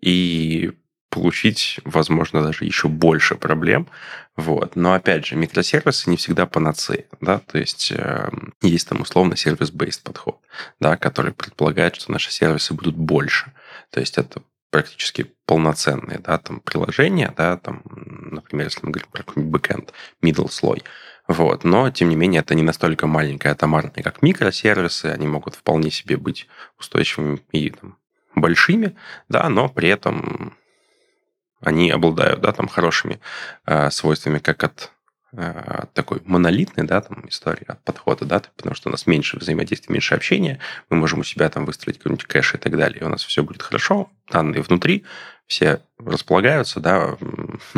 [0.00, 0.70] и
[1.10, 3.88] получить, возможно, даже еще больше проблем.
[4.36, 4.76] Вот.
[4.76, 7.06] Но, опять же, микросервисы не всегда панацея.
[7.20, 7.38] Да?
[7.38, 8.30] То есть э,
[8.62, 10.38] есть там условно сервис-based подход,
[10.80, 13.52] да, который предполагает, что наши сервисы будут больше.
[13.90, 19.22] То есть это практически полноценные да, там, приложения, да, там, например, если мы говорим про
[19.22, 19.92] какой-нибудь бэкэнд,
[20.22, 20.82] middle слой.
[21.26, 21.64] Вот.
[21.64, 25.06] Но, тем не менее, это не настолько маленькое атомарное, как микросервисы.
[25.06, 27.98] Они могут вполне себе быть устойчивыми и там,
[28.34, 28.96] большими,
[29.28, 30.54] да, но при этом
[31.60, 33.20] они обладают, да, там хорошими
[33.66, 34.92] э, свойствами, как от
[35.32, 39.92] э, такой монолитной, да, там истории от подхода, да, потому что у нас меньше взаимодействия,
[39.92, 40.58] меньше общения,
[40.90, 43.42] мы можем у себя там выстроить какой-нибудь кэш и так далее, и у нас все
[43.42, 45.04] будет хорошо, данные внутри,
[45.48, 47.16] все располагаются, да,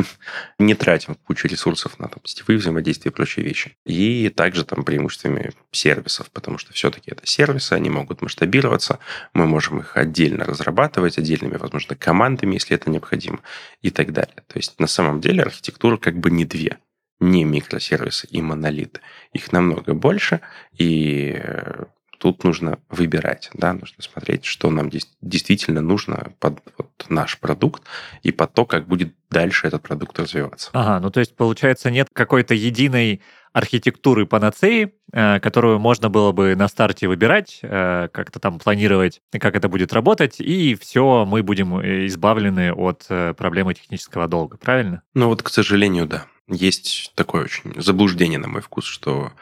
[0.58, 3.76] не тратим кучу ресурсов на там, сетевые взаимодействия и прочие вещи.
[3.86, 8.98] И также там преимуществами сервисов, потому что все-таки это сервисы, они могут масштабироваться,
[9.32, 13.38] мы можем их отдельно разрабатывать, отдельными, возможно, командами, если это необходимо,
[13.80, 14.42] и так далее.
[14.48, 16.78] То есть на самом деле архитектура как бы не две
[17.20, 19.00] не микросервисы и монолиты.
[19.34, 20.40] Их намного больше,
[20.72, 21.84] и э,
[22.20, 24.90] тут нужно выбирать, да, нужно смотреть, что нам
[25.22, 27.82] действительно нужно под вот наш продукт
[28.22, 30.68] и под то, как будет дальше этот продукт развиваться.
[30.74, 33.22] Ага, ну то есть получается нет какой-то единой
[33.54, 39.56] архитектуры панацеи, э, которую можно было бы на старте выбирать, э, как-то там планировать, как
[39.56, 45.02] это будет работать, и все, мы будем избавлены от проблемы технического долга, правильно?
[45.14, 46.26] Ну вот, к сожалению, да.
[46.50, 49.32] Есть такое очень заблуждение, на мой вкус, что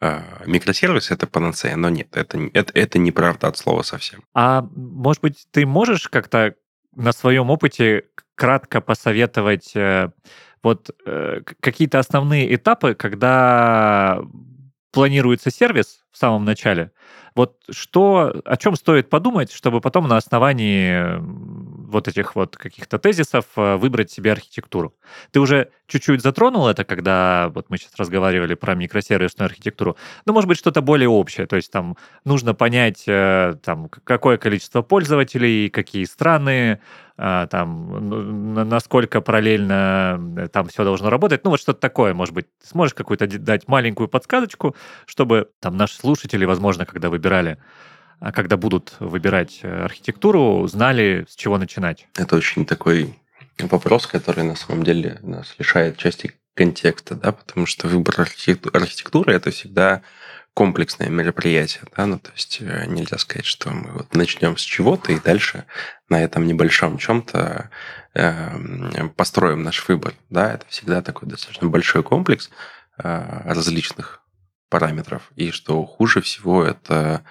[0.00, 4.22] э, микросервис это панацея, но нет, это, это, это неправда от слова совсем.
[4.34, 6.54] А может быть, ты можешь как-то
[6.94, 8.04] на своем опыте
[8.34, 10.10] кратко посоветовать э,
[10.62, 14.20] вот э, какие-то основные этапы, когда
[14.92, 16.90] планируется сервис в самом начале,
[17.38, 21.20] вот что, о чем стоит подумать, чтобы потом на основании
[21.88, 24.94] вот этих вот каких-то тезисов э, выбрать себе архитектуру?
[25.30, 29.96] Ты уже чуть-чуть затронул это, когда вот мы сейчас разговаривали про микросервисную архитектуру.
[30.26, 31.46] Ну, может быть, что-то более общее.
[31.46, 36.80] То есть там нужно понять, э, там, какое количество пользователей, какие страны,
[37.16, 41.44] э, там, ну, насколько параллельно там все должно работать.
[41.44, 42.46] Ну, вот что-то такое, может быть.
[42.64, 44.74] Сможешь какую-то дать маленькую подсказочку,
[45.06, 47.58] чтобы там наши слушатели, возможно, когда выбирали,
[48.18, 52.08] а когда будут выбирать э, архитектуру, знали, с чего начинать?
[52.16, 53.14] Это очень такой
[53.58, 59.50] вопрос, который на самом деле нас лишает части контекста, да, потому что выбор архитектуры это
[59.50, 60.00] всегда
[60.54, 65.12] комплексное мероприятие, да, ну то есть э, нельзя сказать, что мы вот начнем с чего-то
[65.12, 65.66] и дальше
[66.08, 67.68] на этом небольшом чем-то
[68.14, 72.50] э, построим наш выбор, да, это всегда такой достаточно большой комплекс
[72.96, 74.22] э, различных
[74.68, 75.30] параметров.
[75.36, 77.24] И что хуже всего, это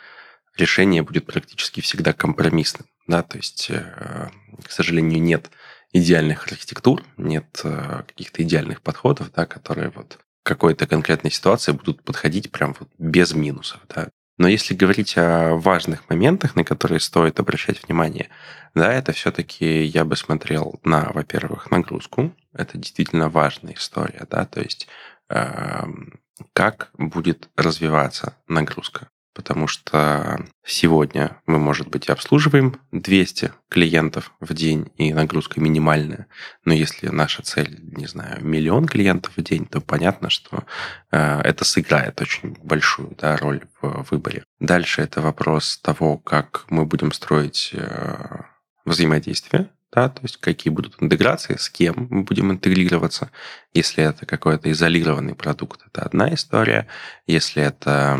[0.57, 2.87] решение будет практически всегда компромиссным.
[3.07, 3.23] Да?
[3.23, 4.29] То есть, э,
[4.63, 5.49] к сожалению, нет
[5.93, 12.51] идеальных архитектур, нет э, каких-то идеальных подходов, да, которые вот какой-то конкретной ситуации будут подходить
[12.51, 13.81] прям вот без минусов.
[13.89, 14.09] Да?
[14.37, 18.29] Но если говорить о важных моментах, на которые стоит обращать внимание,
[18.75, 22.35] да, это все-таки я бы смотрел на, во-первых, нагрузку.
[22.53, 24.87] Это действительно важная история, да, то есть
[25.29, 26.19] эм,
[26.53, 29.09] как будет развиваться нагрузка.
[29.33, 36.25] Потому что сегодня мы, может быть, обслуживаем 200 клиентов в день, и нагрузка минимальная.
[36.65, 40.63] Но если наша цель, не знаю, миллион клиентов в день, то понятно, что
[41.11, 44.43] э, это сыграет очень большую да, роль в выборе.
[44.59, 48.39] Дальше это вопрос того, как мы будем строить э,
[48.85, 53.31] взаимодействие да, то есть какие будут интеграции, с кем мы будем интегрироваться.
[53.73, 56.87] Если это какой-то изолированный продукт, это одна история.
[57.25, 58.19] Если это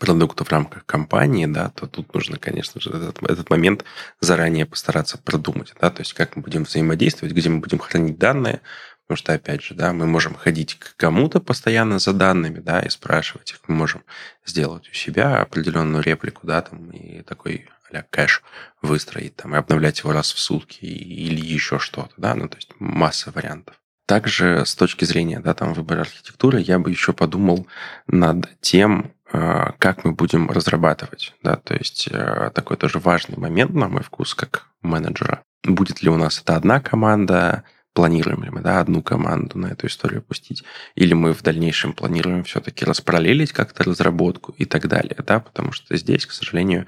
[0.00, 3.84] продукта в рамках компании, да, то тут нужно, конечно же, этот, этот момент
[4.20, 8.60] заранее постараться продумать, да, то есть как мы будем взаимодействовать, где мы будем хранить данные,
[9.06, 12.88] потому что, опять же, да, мы можем ходить к кому-то постоянно за данными, да, и
[12.88, 14.02] спрашивать их, мы можем
[14.44, 18.42] сделать у себя определенную реплику, да, там, и такой а кэш
[18.82, 22.70] выстроить, там, и обновлять его раз в сутки или еще что-то, да, ну, то есть
[22.78, 23.76] масса вариантов.
[24.06, 27.66] Также с точки зрения да, там, выбора архитектуры я бы еще подумал
[28.06, 31.34] над тем, э, как мы будем разрабатывать.
[31.42, 31.56] Да?
[31.56, 35.42] То есть э, такой тоже важный момент, на мой вкус, как менеджера.
[35.64, 37.64] Будет ли у нас это одна команда,
[37.96, 40.62] планируем ли мы да, одну команду на эту историю пустить,
[40.96, 45.96] или мы в дальнейшем планируем все-таки распараллелить как-то разработку и так далее, да, потому что
[45.96, 46.86] здесь, к сожалению,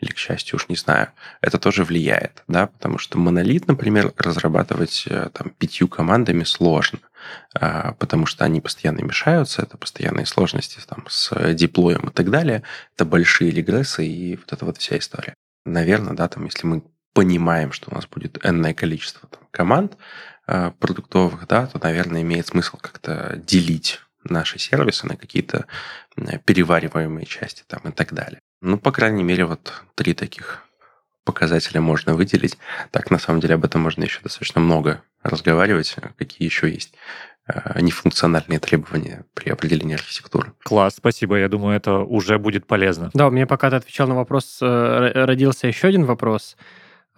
[0.00, 1.08] или к счастью, уж не знаю,
[1.40, 6.98] это тоже влияет, да, потому что монолит, например, разрабатывать э, там пятью командами сложно,
[7.58, 12.64] а, потому что они постоянно мешаются, это постоянные сложности там с диплоем и так далее,
[12.94, 15.32] это большие регрессы и вот эта вот вся история.
[15.64, 16.82] Наверное, да, там, если мы
[17.14, 19.96] понимаем, что у нас будет энное количество там, команд,
[20.78, 25.66] продуктовых, да, то, наверное, имеет смысл как-то делить наши сервисы на какие-то
[26.44, 28.40] перевариваемые части там и так далее.
[28.60, 30.64] Ну, по крайней мере, вот три таких
[31.24, 32.58] показателя можно выделить.
[32.90, 36.94] Так, на самом деле, об этом можно еще достаточно много разговаривать, какие еще есть
[37.46, 40.52] э, нефункциональные требования при определении архитектуры.
[40.64, 41.36] Класс, спасибо.
[41.36, 43.10] Я думаю, это уже будет полезно.
[43.14, 46.56] Да, у меня пока ты отвечал на вопрос, э, родился еще один вопрос–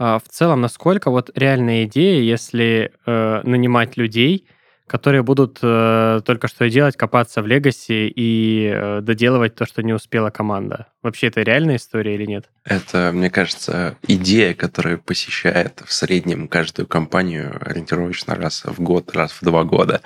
[0.03, 4.47] в целом, насколько вот реальная идея, если э, нанимать людей,
[4.93, 9.95] которые будут э, только что делать, копаться в Легаси и э, доделывать то, что не
[9.95, 10.89] успела команда.
[11.03, 12.51] Вообще это реальная история или нет?
[12.65, 19.33] Это, мне кажется, идея, которая посещает в среднем каждую компанию ориентировочно раз в год, раз
[19.33, 20.03] в два года,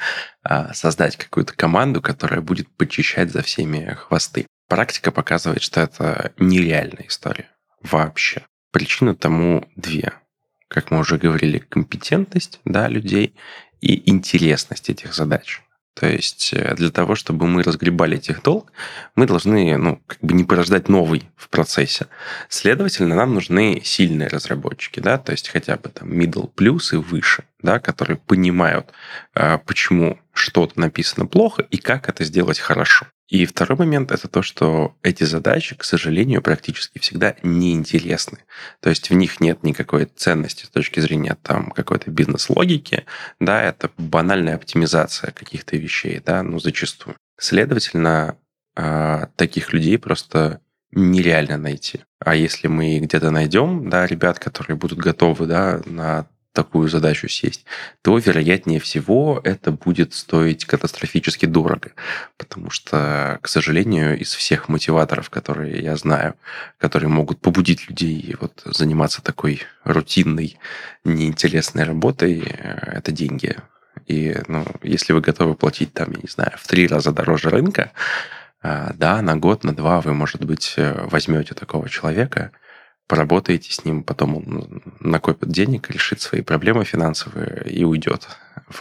[0.48, 4.46] э, создать какую-то команду, которая будет почищать за всеми хвосты.
[4.68, 7.48] Практика показывает, что это нереальная история
[7.82, 8.42] вообще.
[8.76, 10.12] Причины тому две.
[10.68, 13.34] Как мы уже говорили, компетентность да, людей
[13.80, 15.62] и интересность этих задач.
[15.94, 18.70] То есть э, для того, чтобы мы разгребали этих долг,
[19.14, 22.08] мы должны ну, как бы не порождать новый в процессе.
[22.50, 27.44] Следовательно, нам нужны сильные разработчики, да, то есть хотя бы там middle plus и выше,
[27.62, 28.92] да, которые понимают,
[29.34, 33.06] э, почему что-то написано плохо и как это сделать хорошо.
[33.28, 38.38] И второй момент это то, что эти задачи, к сожалению, практически всегда неинтересны.
[38.80, 43.04] То есть в них нет никакой ценности с точки зрения там какой-то бизнес-логики.
[43.40, 47.16] Да, это банальная оптимизация каких-то вещей, да, ну зачастую.
[47.38, 48.38] Следовательно,
[48.76, 50.60] а, таких людей просто
[50.92, 52.00] нереально найти.
[52.20, 57.66] А если мы где-то найдем, да, ребят, которые будут готовы, да, на такую задачу сесть,
[58.02, 61.90] то, вероятнее всего, это будет стоить катастрофически дорого.
[62.38, 66.34] Потому что, к сожалению, из всех мотиваторов, которые я знаю,
[66.78, 70.58] которые могут побудить людей вот заниматься такой рутинной,
[71.04, 73.56] неинтересной работой, э, это деньги.
[74.06, 77.92] И ну, если вы готовы платить там, я не знаю, в три раза дороже рынка,
[78.62, 82.50] э, да, на год, на два вы, может быть, э, возьмете такого человека–
[83.06, 88.28] поработаете с ним, потом он накопит денег, решит свои проблемы финансовые и уйдет.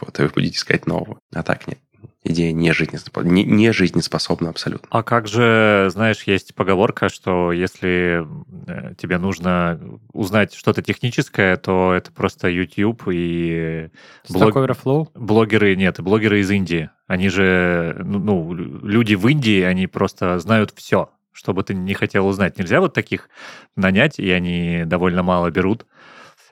[0.02, 1.20] Вот, и вы будете искать нового.
[1.34, 1.80] А так нет.
[2.28, 4.88] Идея не жизнеспособна, не, не жизнеспособна абсолютно.
[4.90, 8.26] А как же, знаешь, есть поговорка, что если
[8.68, 9.80] э, тебе нужно
[10.12, 13.92] узнать что-то техническое, то это просто YouTube и
[14.28, 14.56] блог...
[14.56, 15.10] Overflow?
[15.14, 16.90] блогеры, нет, блогеры из Индии.
[17.06, 21.94] Они же, ну, ну, люди в Индии, они просто знают все что бы ты не
[21.94, 22.58] хотел узнать.
[22.58, 23.30] Нельзя вот таких
[23.76, 25.86] нанять, и они довольно мало берут.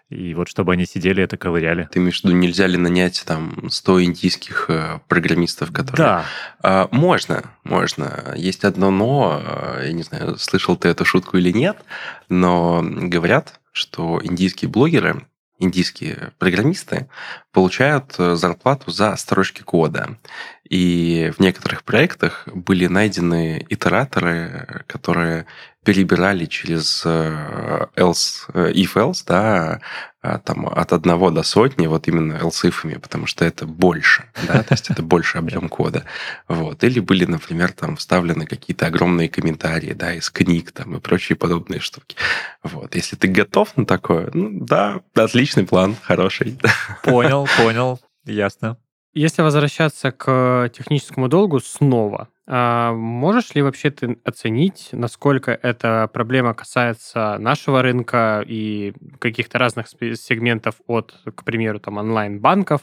[0.09, 1.87] И вот чтобы они сидели, это ковыряли.
[1.91, 6.05] Ты имеешь в виду, нельзя ли нанять там 100 индийских э, программистов, которые...
[6.05, 6.25] Да.
[6.61, 8.33] А, можно, можно.
[8.35, 11.77] Есть одно но, э, я не знаю, слышал ты эту шутку или нет,
[12.29, 15.25] но говорят, что индийские блогеры
[15.59, 17.07] индийские программисты
[17.51, 20.17] получают э, зарплату за строчки кода.
[20.73, 25.45] И в некоторых проектах были найдены итераторы, которые
[25.85, 29.81] перебирали через э, else, э, if-else, да,
[30.23, 34.73] а, там от одного до сотни, вот именно else потому что это больше, да, то
[34.73, 36.05] есть это больше объем кода.
[36.47, 36.83] Вот.
[36.83, 41.81] Или были, например, там вставлены какие-то огромные комментарии, да, из книг там и прочие подобные
[41.81, 42.15] штуки.
[42.63, 42.95] Вот.
[42.95, 46.57] Если ты готов на такое, ну да, отличный план, хороший.
[47.03, 48.77] Понял, понял, ясно.
[49.13, 56.53] Если возвращаться к техническому долгу снова, а можешь ли вообще ты оценить, насколько эта проблема
[56.53, 62.81] касается нашего рынка и каких-то разных сегментов от, к примеру, там онлайн-банков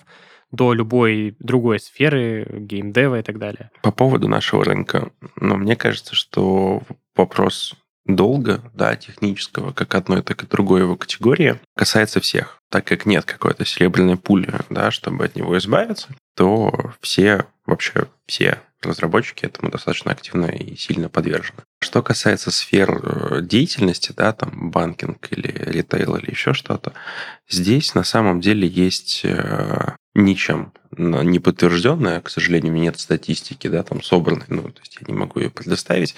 [0.53, 3.71] до любой другой сферы, геймдева и так далее.
[3.83, 6.83] По поводу нашего рынка, ну, мне кажется, что
[7.15, 7.77] вопрос
[8.17, 12.61] долга, да, технического, как одной, так и другой его категории, касается всех.
[12.71, 18.61] Так как нет какой-то серебряной пули, да, чтобы от него избавиться, то все, вообще все
[18.83, 21.61] разработчики этому достаточно активно и сильно подвержены.
[21.83, 26.93] Что касается сфер э, деятельности, да, там банкинг или ритейл или еще что-то,
[27.49, 34.03] здесь на самом деле есть э, ничем не подтвержденная, к сожалению, нет статистики, да, там
[34.03, 36.17] собранной, ну, то есть я не могу ее предоставить,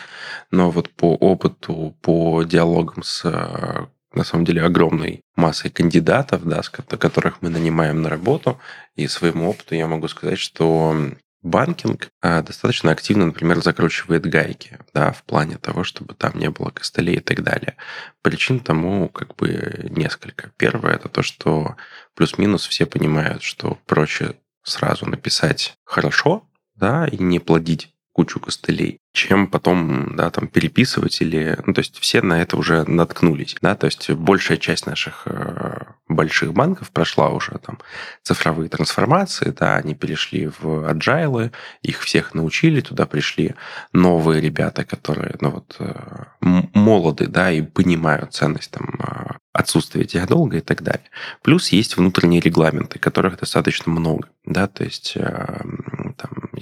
[0.50, 6.68] но вот по опыту, по диалогам с на самом деле огромной массой кандидатов, да, с
[6.68, 8.58] которых мы нанимаем на работу,
[8.94, 10.94] и своему опыту я могу сказать, что
[11.42, 16.70] банкинг а, достаточно активно, например, закручивает гайки, да, в плане того, чтобы там не было
[16.70, 17.76] костылей и так далее.
[18.22, 20.52] Причин тому как бы несколько.
[20.56, 21.76] Первое– это то, что
[22.14, 29.46] плюс-минус все понимают, что проще сразу написать «хорошо», да, и не плодить кучу костылей, чем
[29.46, 31.58] потом, да, там переписывать или...
[31.66, 35.84] Ну, то есть все на это уже наткнулись, да, то есть большая часть наших э,
[36.08, 37.78] больших банков прошла уже там
[38.22, 41.52] цифровые трансформации, да, они перешли в agile,
[41.82, 43.54] их всех научили, туда пришли
[43.92, 50.26] новые ребята, которые, ну вот, э, молоды, да, и понимают ценность там э, отсутствия этих
[50.26, 51.08] долга и так далее.
[51.42, 56.01] Плюс есть внутренние регламенты, которых достаточно много, да, то есть там,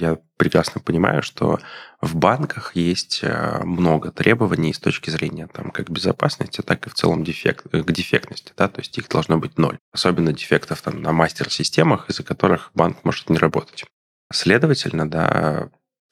[0.01, 1.59] я прекрасно понимаю, что
[2.01, 6.94] в банках есть э, много требований с точки зрения там, как безопасности, так и в
[6.94, 8.53] целом дефект, э, к дефектности.
[8.57, 8.68] Да?
[8.68, 9.78] То есть их должно быть ноль.
[9.92, 13.84] Особенно дефектов там, на мастер-системах, из-за которых банк может не работать.
[14.32, 15.70] Следовательно, да,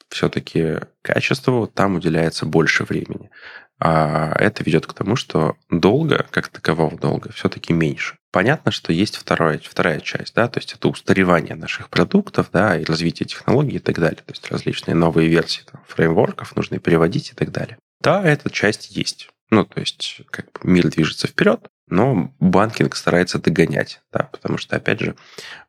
[0.09, 3.29] все-таки качеству там уделяется больше времени.
[3.79, 8.17] А это ведет к тому, что долго, как такового долга, все-таки меньше.
[8.31, 12.83] Понятно, что есть вторая, вторая часть, да, то есть это устаревание наших продуктов, да, и
[12.83, 14.17] развитие технологий и так далее.
[14.17, 17.77] То есть различные новые версии там, фреймворков нужно переводить и так далее.
[18.01, 19.29] Да, эта часть есть.
[19.49, 24.75] Ну, то есть, как бы мир движется вперед, но банкинг старается догонять, да, потому что,
[24.75, 25.15] опять же,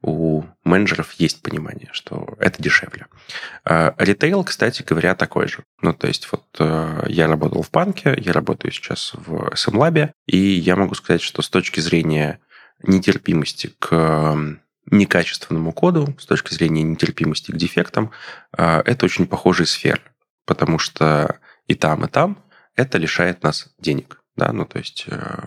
[0.02, 3.06] у менеджеров есть понимание, что это дешевле.
[3.64, 5.64] А, ритейл, кстати говоря, такой же.
[5.80, 10.36] Ну, то есть, вот э, я работал в банке, я работаю сейчас в SM-лабе, и
[10.36, 12.40] я могу сказать, что с точки зрения
[12.82, 18.10] нетерпимости к некачественному коду, с точки зрения нетерпимости к дефектам,
[18.56, 20.02] э, это очень похожие сферы,
[20.44, 22.42] потому что и там, и там
[22.74, 24.20] это лишает нас денег.
[24.36, 24.52] Да?
[24.52, 25.44] Ну, то есть э,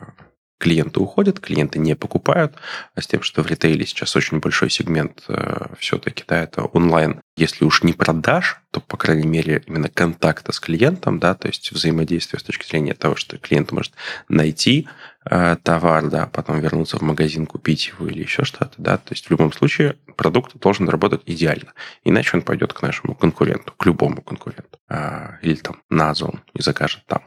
[0.63, 2.55] клиенты уходят, клиенты не покупают,
[2.95, 7.19] а с тем, что в ритейле сейчас очень большой сегмент э, все-таки, да, это онлайн.
[7.35, 11.73] Если уж не продаж, то, по крайней мере, именно контакта с клиентом, да, то есть
[11.73, 13.91] взаимодействие с точки зрения того, что клиент может
[14.29, 14.87] найти
[15.29, 19.27] э, товар, да, потом вернуться в магазин, купить его или еще что-то, да, то есть
[19.27, 21.73] в любом случае продукт должен работать идеально,
[22.05, 26.61] иначе он пойдет к нашему конкуренту, к любому конкуренту, э, или там на Озон и
[26.61, 27.21] закажет там.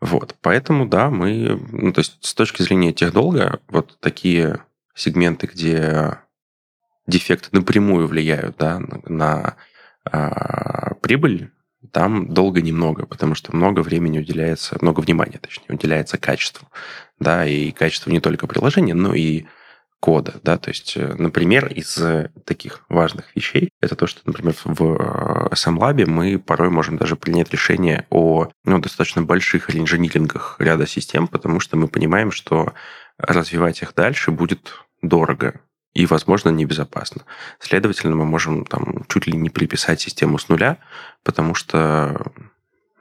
[0.00, 4.60] Вот, поэтому, да, мы, ну, то есть с точки зрения техдолга, вот такие
[4.94, 6.18] сегменты, где
[7.06, 9.56] дефекты напрямую влияют, да, на, на
[10.04, 11.50] а, прибыль,
[11.92, 16.68] там долго немного, потому что много времени уделяется, много внимания, точнее, уделяется качеству,
[17.18, 19.46] да, и качеству не только приложения, но и
[20.06, 21.98] кода, да, то есть, э, например, из
[22.44, 27.50] таких важных вещей, это то, что, например, в SMLab э, мы порой можем даже принять
[27.50, 32.72] решение о ну, достаточно больших реинжинирингах ряда систем, потому что мы понимаем, что
[33.18, 35.60] развивать их дальше будет дорого
[35.92, 37.22] и, возможно, небезопасно.
[37.58, 40.78] Следовательно, мы можем там чуть ли не приписать систему с нуля,
[41.24, 42.30] потому что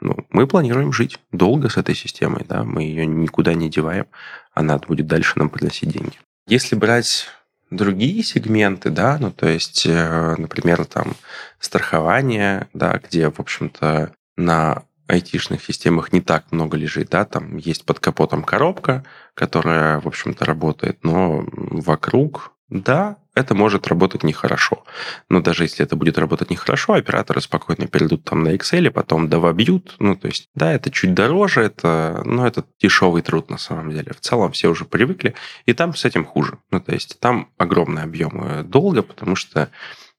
[0.02, 4.08] ну, мы планируем жить долго с этой системой, да, мы ее никуда не деваем,
[4.56, 6.18] она будет дальше нам приносить деньги.
[6.48, 7.28] Если брать
[7.72, 11.16] другие сегменты, да, ну, то есть, э, например, там,
[11.60, 17.86] страхование, да, где, в общем-то, на айтишных системах не так много лежит, да, там есть
[17.86, 24.84] под капотом коробка, которая, в общем-то, работает, но вокруг да, это может работать нехорошо.
[25.30, 29.96] Но даже если это будет работать нехорошо, операторы спокойно перейдут там на Excel, потом довобьют.
[30.00, 34.14] Ну, то есть, да, это чуть дороже, это, но это дешевый труд на самом деле.
[34.14, 36.58] В целом все уже привыкли, и там с этим хуже.
[36.72, 39.70] Ну, то есть, там огромный объем э, долга, потому что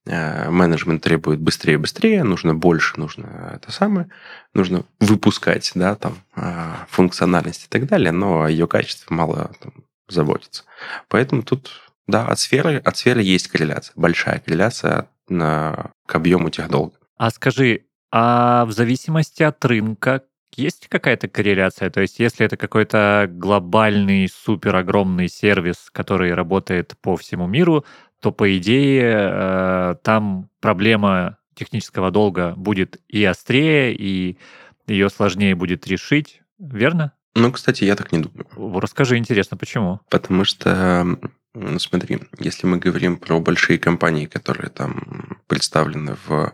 [0.05, 4.11] э, менеджмент требует быстрее и быстрее, нужно больше, нужно это самое,
[4.53, 9.73] нужно выпускать, да, там, э, функциональность и так далее, но ее качестве мало там,
[10.07, 10.65] заботиться.
[11.09, 16.69] Поэтому тут да, от сферы, от сферы есть корреляция, большая корреляция на, к объему тех
[16.69, 16.97] долга.
[17.17, 17.83] А скажи,
[18.13, 20.23] а в зависимости от рынка
[20.55, 21.91] есть какая-то корреляция?
[21.91, 27.85] То есть если это какой-то глобальный, супер огромный сервис, который работает по всему миру,
[28.21, 34.39] то, по идее, э, там проблема технического долга будет и острее, и
[34.87, 37.13] ее сложнее будет решить, верно?
[37.35, 38.81] Ну, кстати, я так не думаю.
[38.81, 40.01] Расскажи, интересно, почему?
[40.09, 41.19] Потому что,
[41.59, 46.53] ну, смотри, если мы говорим про большие компании, которые там представлены в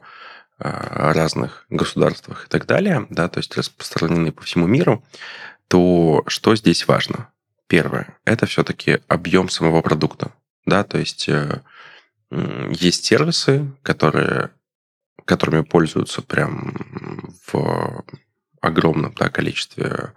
[0.58, 5.04] а, разных государствах и так далее, да, то есть распространены по всему миру,
[5.66, 7.30] то что здесь важно?
[7.66, 10.32] Первое, это все-таки объем самого продукта,
[10.66, 11.62] да, то есть э,
[12.70, 14.50] есть сервисы, которые,
[15.24, 16.76] которыми пользуются прям
[17.46, 18.04] в
[18.60, 20.12] огромном да, количестве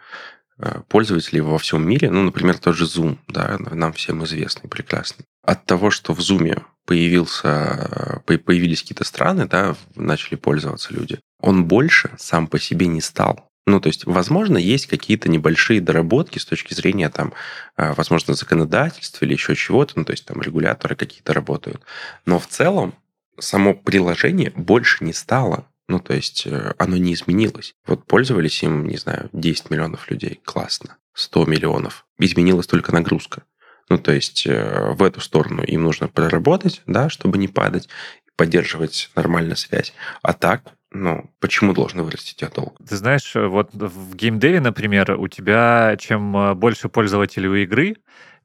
[0.88, 2.10] пользователей во всем мире.
[2.10, 5.26] Ну, например, тот же Zoom, да, нам всем известный, прекрасный.
[5.43, 12.12] От того, что в Zoom появился, появились какие-то страны, да, начали пользоваться люди, он больше
[12.18, 13.49] сам по себе не стал.
[13.68, 17.34] Ну, то есть, возможно, есть какие-то небольшие доработки с точки зрения, там,
[17.76, 21.82] а, возможно, законодательства или еще чего-то, ну, то есть, там, регуляторы какие-то работают.
[22.28, 22.93] Но в целом
[23.39, 25.68] само приложение больше не стало.
[25.88, 27.75] Ну, то есть, э, оно не изменилось.
[27.86, 30.39] Вот пользовались им, не знаю, 10 миллионов людей.
[30.43, 30.97] Классно.
[31.13, 32.05] 100 миллионов.
[32.17, 33.43] Изменилась только нагрузка.
[33.89, 37.88] Ну, то есть, э, в эту сторону им нужно проработать, да, чтобы не падать,
[38.36, 39.93] поддерживать нормальную связь.
[40.23, 42.77] А так, ну, почему должен вырасти тебя долг?
[42.88, 47.97] Ты знаешь, э, вот в геймдеве, например, у тебя чем больше пользователей у игры,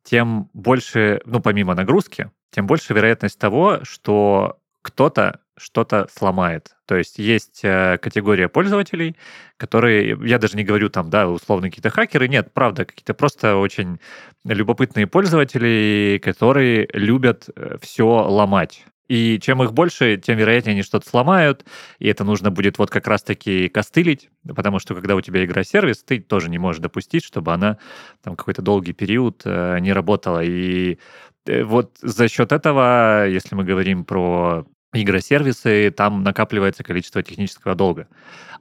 [0.02, 6.76] тем больше, ну, помимо нагрузки, тем больше вероятность того, что кто-то что-то сломает.
[6.86, 9.16] То есть есть э, категория пользователей,
[9.56, 14.00] которые, я даже не говорю там, да, условно какие-то хакеры, нет, правда, какие-то просто очень
[14.44, 17.48] любопытные пользователи, которые любят
[17.80, 18.84] все ломать.
[19.10, 21.64] И чем их больше, тем вероятнее они что-то сломают,
[21.98, 26.20] и это нужно будет вот как раз-таки костылить, потому что когда у тебя игра-сервис, ты
[26.20, 27.78] тоже не можешь допустить, чтобы она
[28.22, 30.44] там какой-то долгий период э, не работала.
[30.44, 30.98] И
[31.44, 38.08] э, вот за счет этого, если мы говорим про игросервисы, там накапливается количество технического долга.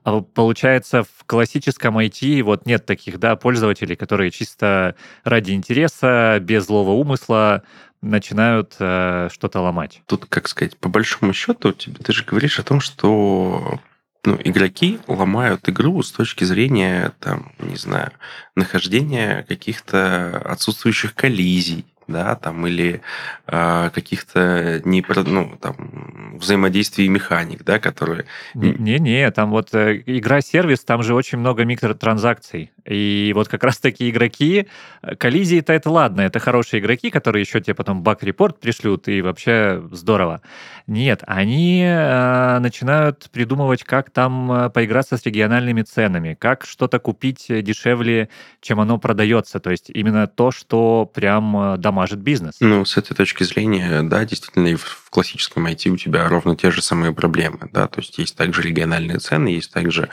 [0.03, 6.65] А получается, в классическом IT вот нет таких да, пользователей, которые чисто ради интереса, без
[6.67, 7.63] злого умысла
[8.01, 10.01] начинают э, что-то ломать.
[10.05, 13.80] Тут, как сказать, по большому счету, тебе, ты же говоришь о том, что
[14.23, 18.11] ну, игроки ломают игру с точки зрения, там, не знаю,
[18.55, 23.01] нахождения каких-то отсутствующих коллизий, да, там, или
[23.47, 28.26] э, каких-то не, ну, там, взаимодействий механик, да, которые...
[28.53, 32.72] Не-не, там вот э, игра-сервис, там же очень много микротранзакций.
[32.89, 34.67] И вот как раз такие игроки,
[35.03, 39.83] э, коллизии-то это ладно, это хорошие игроки, которые еще тебе потом баг-репорт пришлют, и вообще
[39.91, 40.41] здорово.
[40.87, 47.45] Нет, они э, начинают придумывать, как там э, поиграться с региональными ценами, как что-то купить
[47.47, 48.29] дешевле,
[48.59, 49.59] чем оно продается.
[49.59, 52.55] То есть именно то, что прям дамажит бизнес.
[52.59, 56.71] Ну, с этой точки зрения, да, действительно, и в классическом IT у тебя ровно те
[56.71, 60.09] же самые проблемы, да, то есть есть также региональные цены, есть также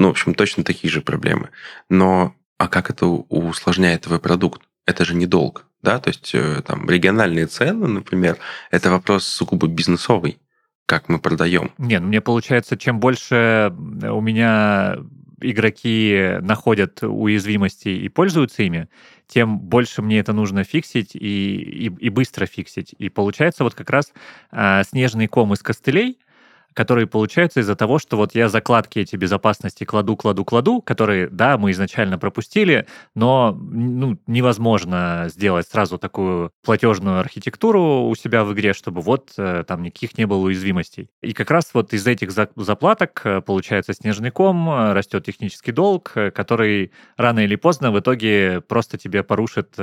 [0.00, 1.50] ну, в общем, точно такие же проблемы.
[1.90, 4.62] Но а как это усложняет твой продукт?
[4.86, 5.98] Это же не долг, да?
[5.98, 8.38] То есть э, там региональные цены, например,
[8.70, 10.38] это вопрос сугубо бизнесовый
[10.86, 11.70] как мы продаем.
[11.78, 14.96] Не, ну мне получается, чем больше у меня
[15.40, 18.88] игроки находят уязвимости и пользуются ими,
[19.28, 22.92] тем больше мне это нужно фиксить и, и, и быстро фиксить.
[22.98, 24.12] И получается вот как раз
[24.50, 26.18] а, снежный ком из костылей—
[26.74, 31.58] которые получаются из-за того, что вот я закладки эти безопасности кладу, кладу, кладу, которые, да,
[31.58, 38.72] мы изначально пропустили, но ну, невозможно сделать сразу такую платежную архитектуру у себя в игре,
[38.72, 41.10] чтобы вот э, там никаких не было уязвимостей.
[41.22, 46.12] И как раз вот из этих заплаток э, получается снежный ком, э, растет технический долг,
[46.34, 49.74] который рано или поздно в итоге просто тебе порушит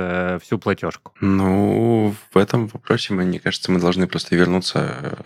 [0.42, 1.12] всю платежку.
[1.20, 5.18] Ну, в этом вопросе, мне кажется, мы должны просто вернуться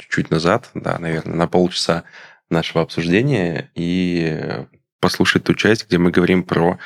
[0.00, 2.04] чуть-чуть назад, да, наверное, на полчаса
[2.50, 4.66] нашего обсуждения и
[5.00, 6.78] послушать ту часть, где мы говорим про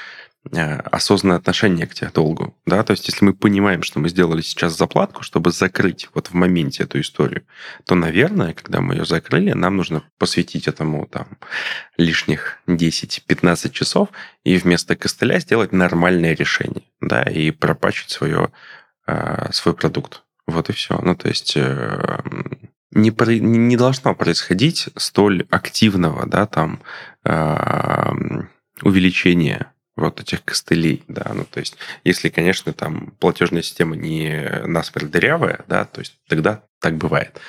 [0.53, 2.57] э, осознанное отношение к долгу.
[2.67, 2.83] Да?
[2.85, 6.85] То есть, если мы понимаем, что мы сделали сейчас заплатку, чтобы закрыть вот в моменте
[6.85, 7.45] эту историю,
[7.87, 11.39] то, наверное, когда мы ее закрыли, нам нужно посвятить этому там
[11.97, 14.11] лишних 10-15 часов
[14.45, 18.53] и вместо костыля сделать нормальное решение, да, и пропачить свое,
[19.07, 20.23] э, свой продукт.
[20.47, 20.99] Вот и все.
[20.99, 21.57] Ну, то есть
[22.95, 26.81] не, не должно происходить столь активного, да, там,
[27.25, 28.13] э,
[28.83, 35.11] увеличения вот этих костылей, да, ну, то есть, если, конечно, там платежная система не насмерть
[35.11, 37.41] дырявая, да, то есть тогда так бывает,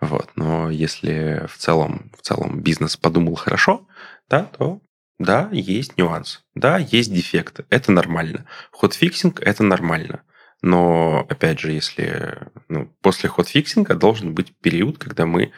[0.00, 3.86] вот, но если в целом, в целом бизнес подумал хорошо,
[4.28, 4.80] да, то
[5.18, 8.46] да, есть нюанс, да, есть дефекты, это нормально.
[8.70, 10.22] Hotfixing– это нормально.
[10.62, 12.38] Но, опять же, если
[12.68, 15.52] ну, после hotfixing а должен быть период, когда мы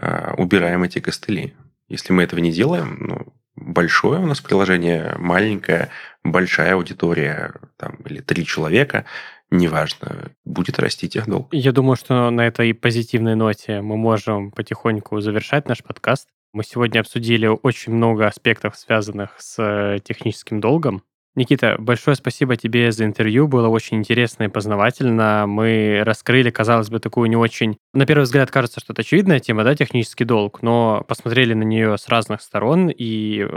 [0.00, 1.54] э, убираем эти костыли.
[1.88, 5.90] Если мы этого не делаем, ну, большое у нас приложение, маленькое,
[6.24, 9.04] большая аудитория, там, или три человека,
[9.50, 11.48] неважно, будет расти техдолг.
[11.52, 16.28] Я думаю, что на этой позитивной ноте мы можем потихоньку завершать наш подкаст.
[16.52, 21.02] Мы сегодня обсудили очень много аспектов, связанных с э, техническим долгом.
[21.36, 23.46] Никита, большое спасибо тебе за интервью.
[23.46, 25.44] Было очень интересно и познавательно.
[25.46, 27.76] Мы раскрыли, казалось бы, такую не очень...
[27.92, 31.98] На первый взгляд кажется, что это очевидная тема, да, технический долг, но посмотрели на нее
[31.98, 33.48] с разных сторон и э,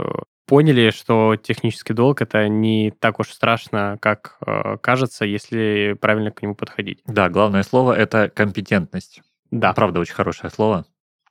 [0.46, 6.42] поняли, что технический долг это не так уж страшно, как э, кажется, если правильно к
[6.42, 7.00] нему подходить.
[7.06, 9.22] Да, главное слово это компетентность.
[9.50, 9.72] Да.
[9.72, 10.84] Правда, очень хорошее слово.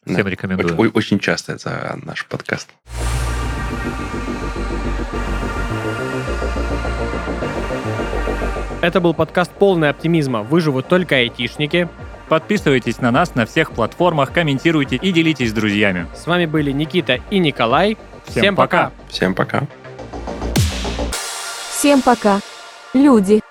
[0.03, 0.29] Всем да.
[0.31, 0.75] рекомендую.
[0.75, 2.69] Очень, очень часто это наш подкаст.
[8.81, 10.41] Это был подкаст «Полный оптимизма.
[10.41, 11.89] Выживут только айтишники».
[12.29, 16.07] Подписывайтесь на нас на всех платформах, комментируйте и делитесь с друзьями.
[16.15, 17.97] С вами были Никита и Николай.
[18.27, 18.91] Всем, Всем пока.
[19.09, 19.67] Всем пока.
[21.71, 22.39] Всем пока.
[22.93, 23.41] Люди.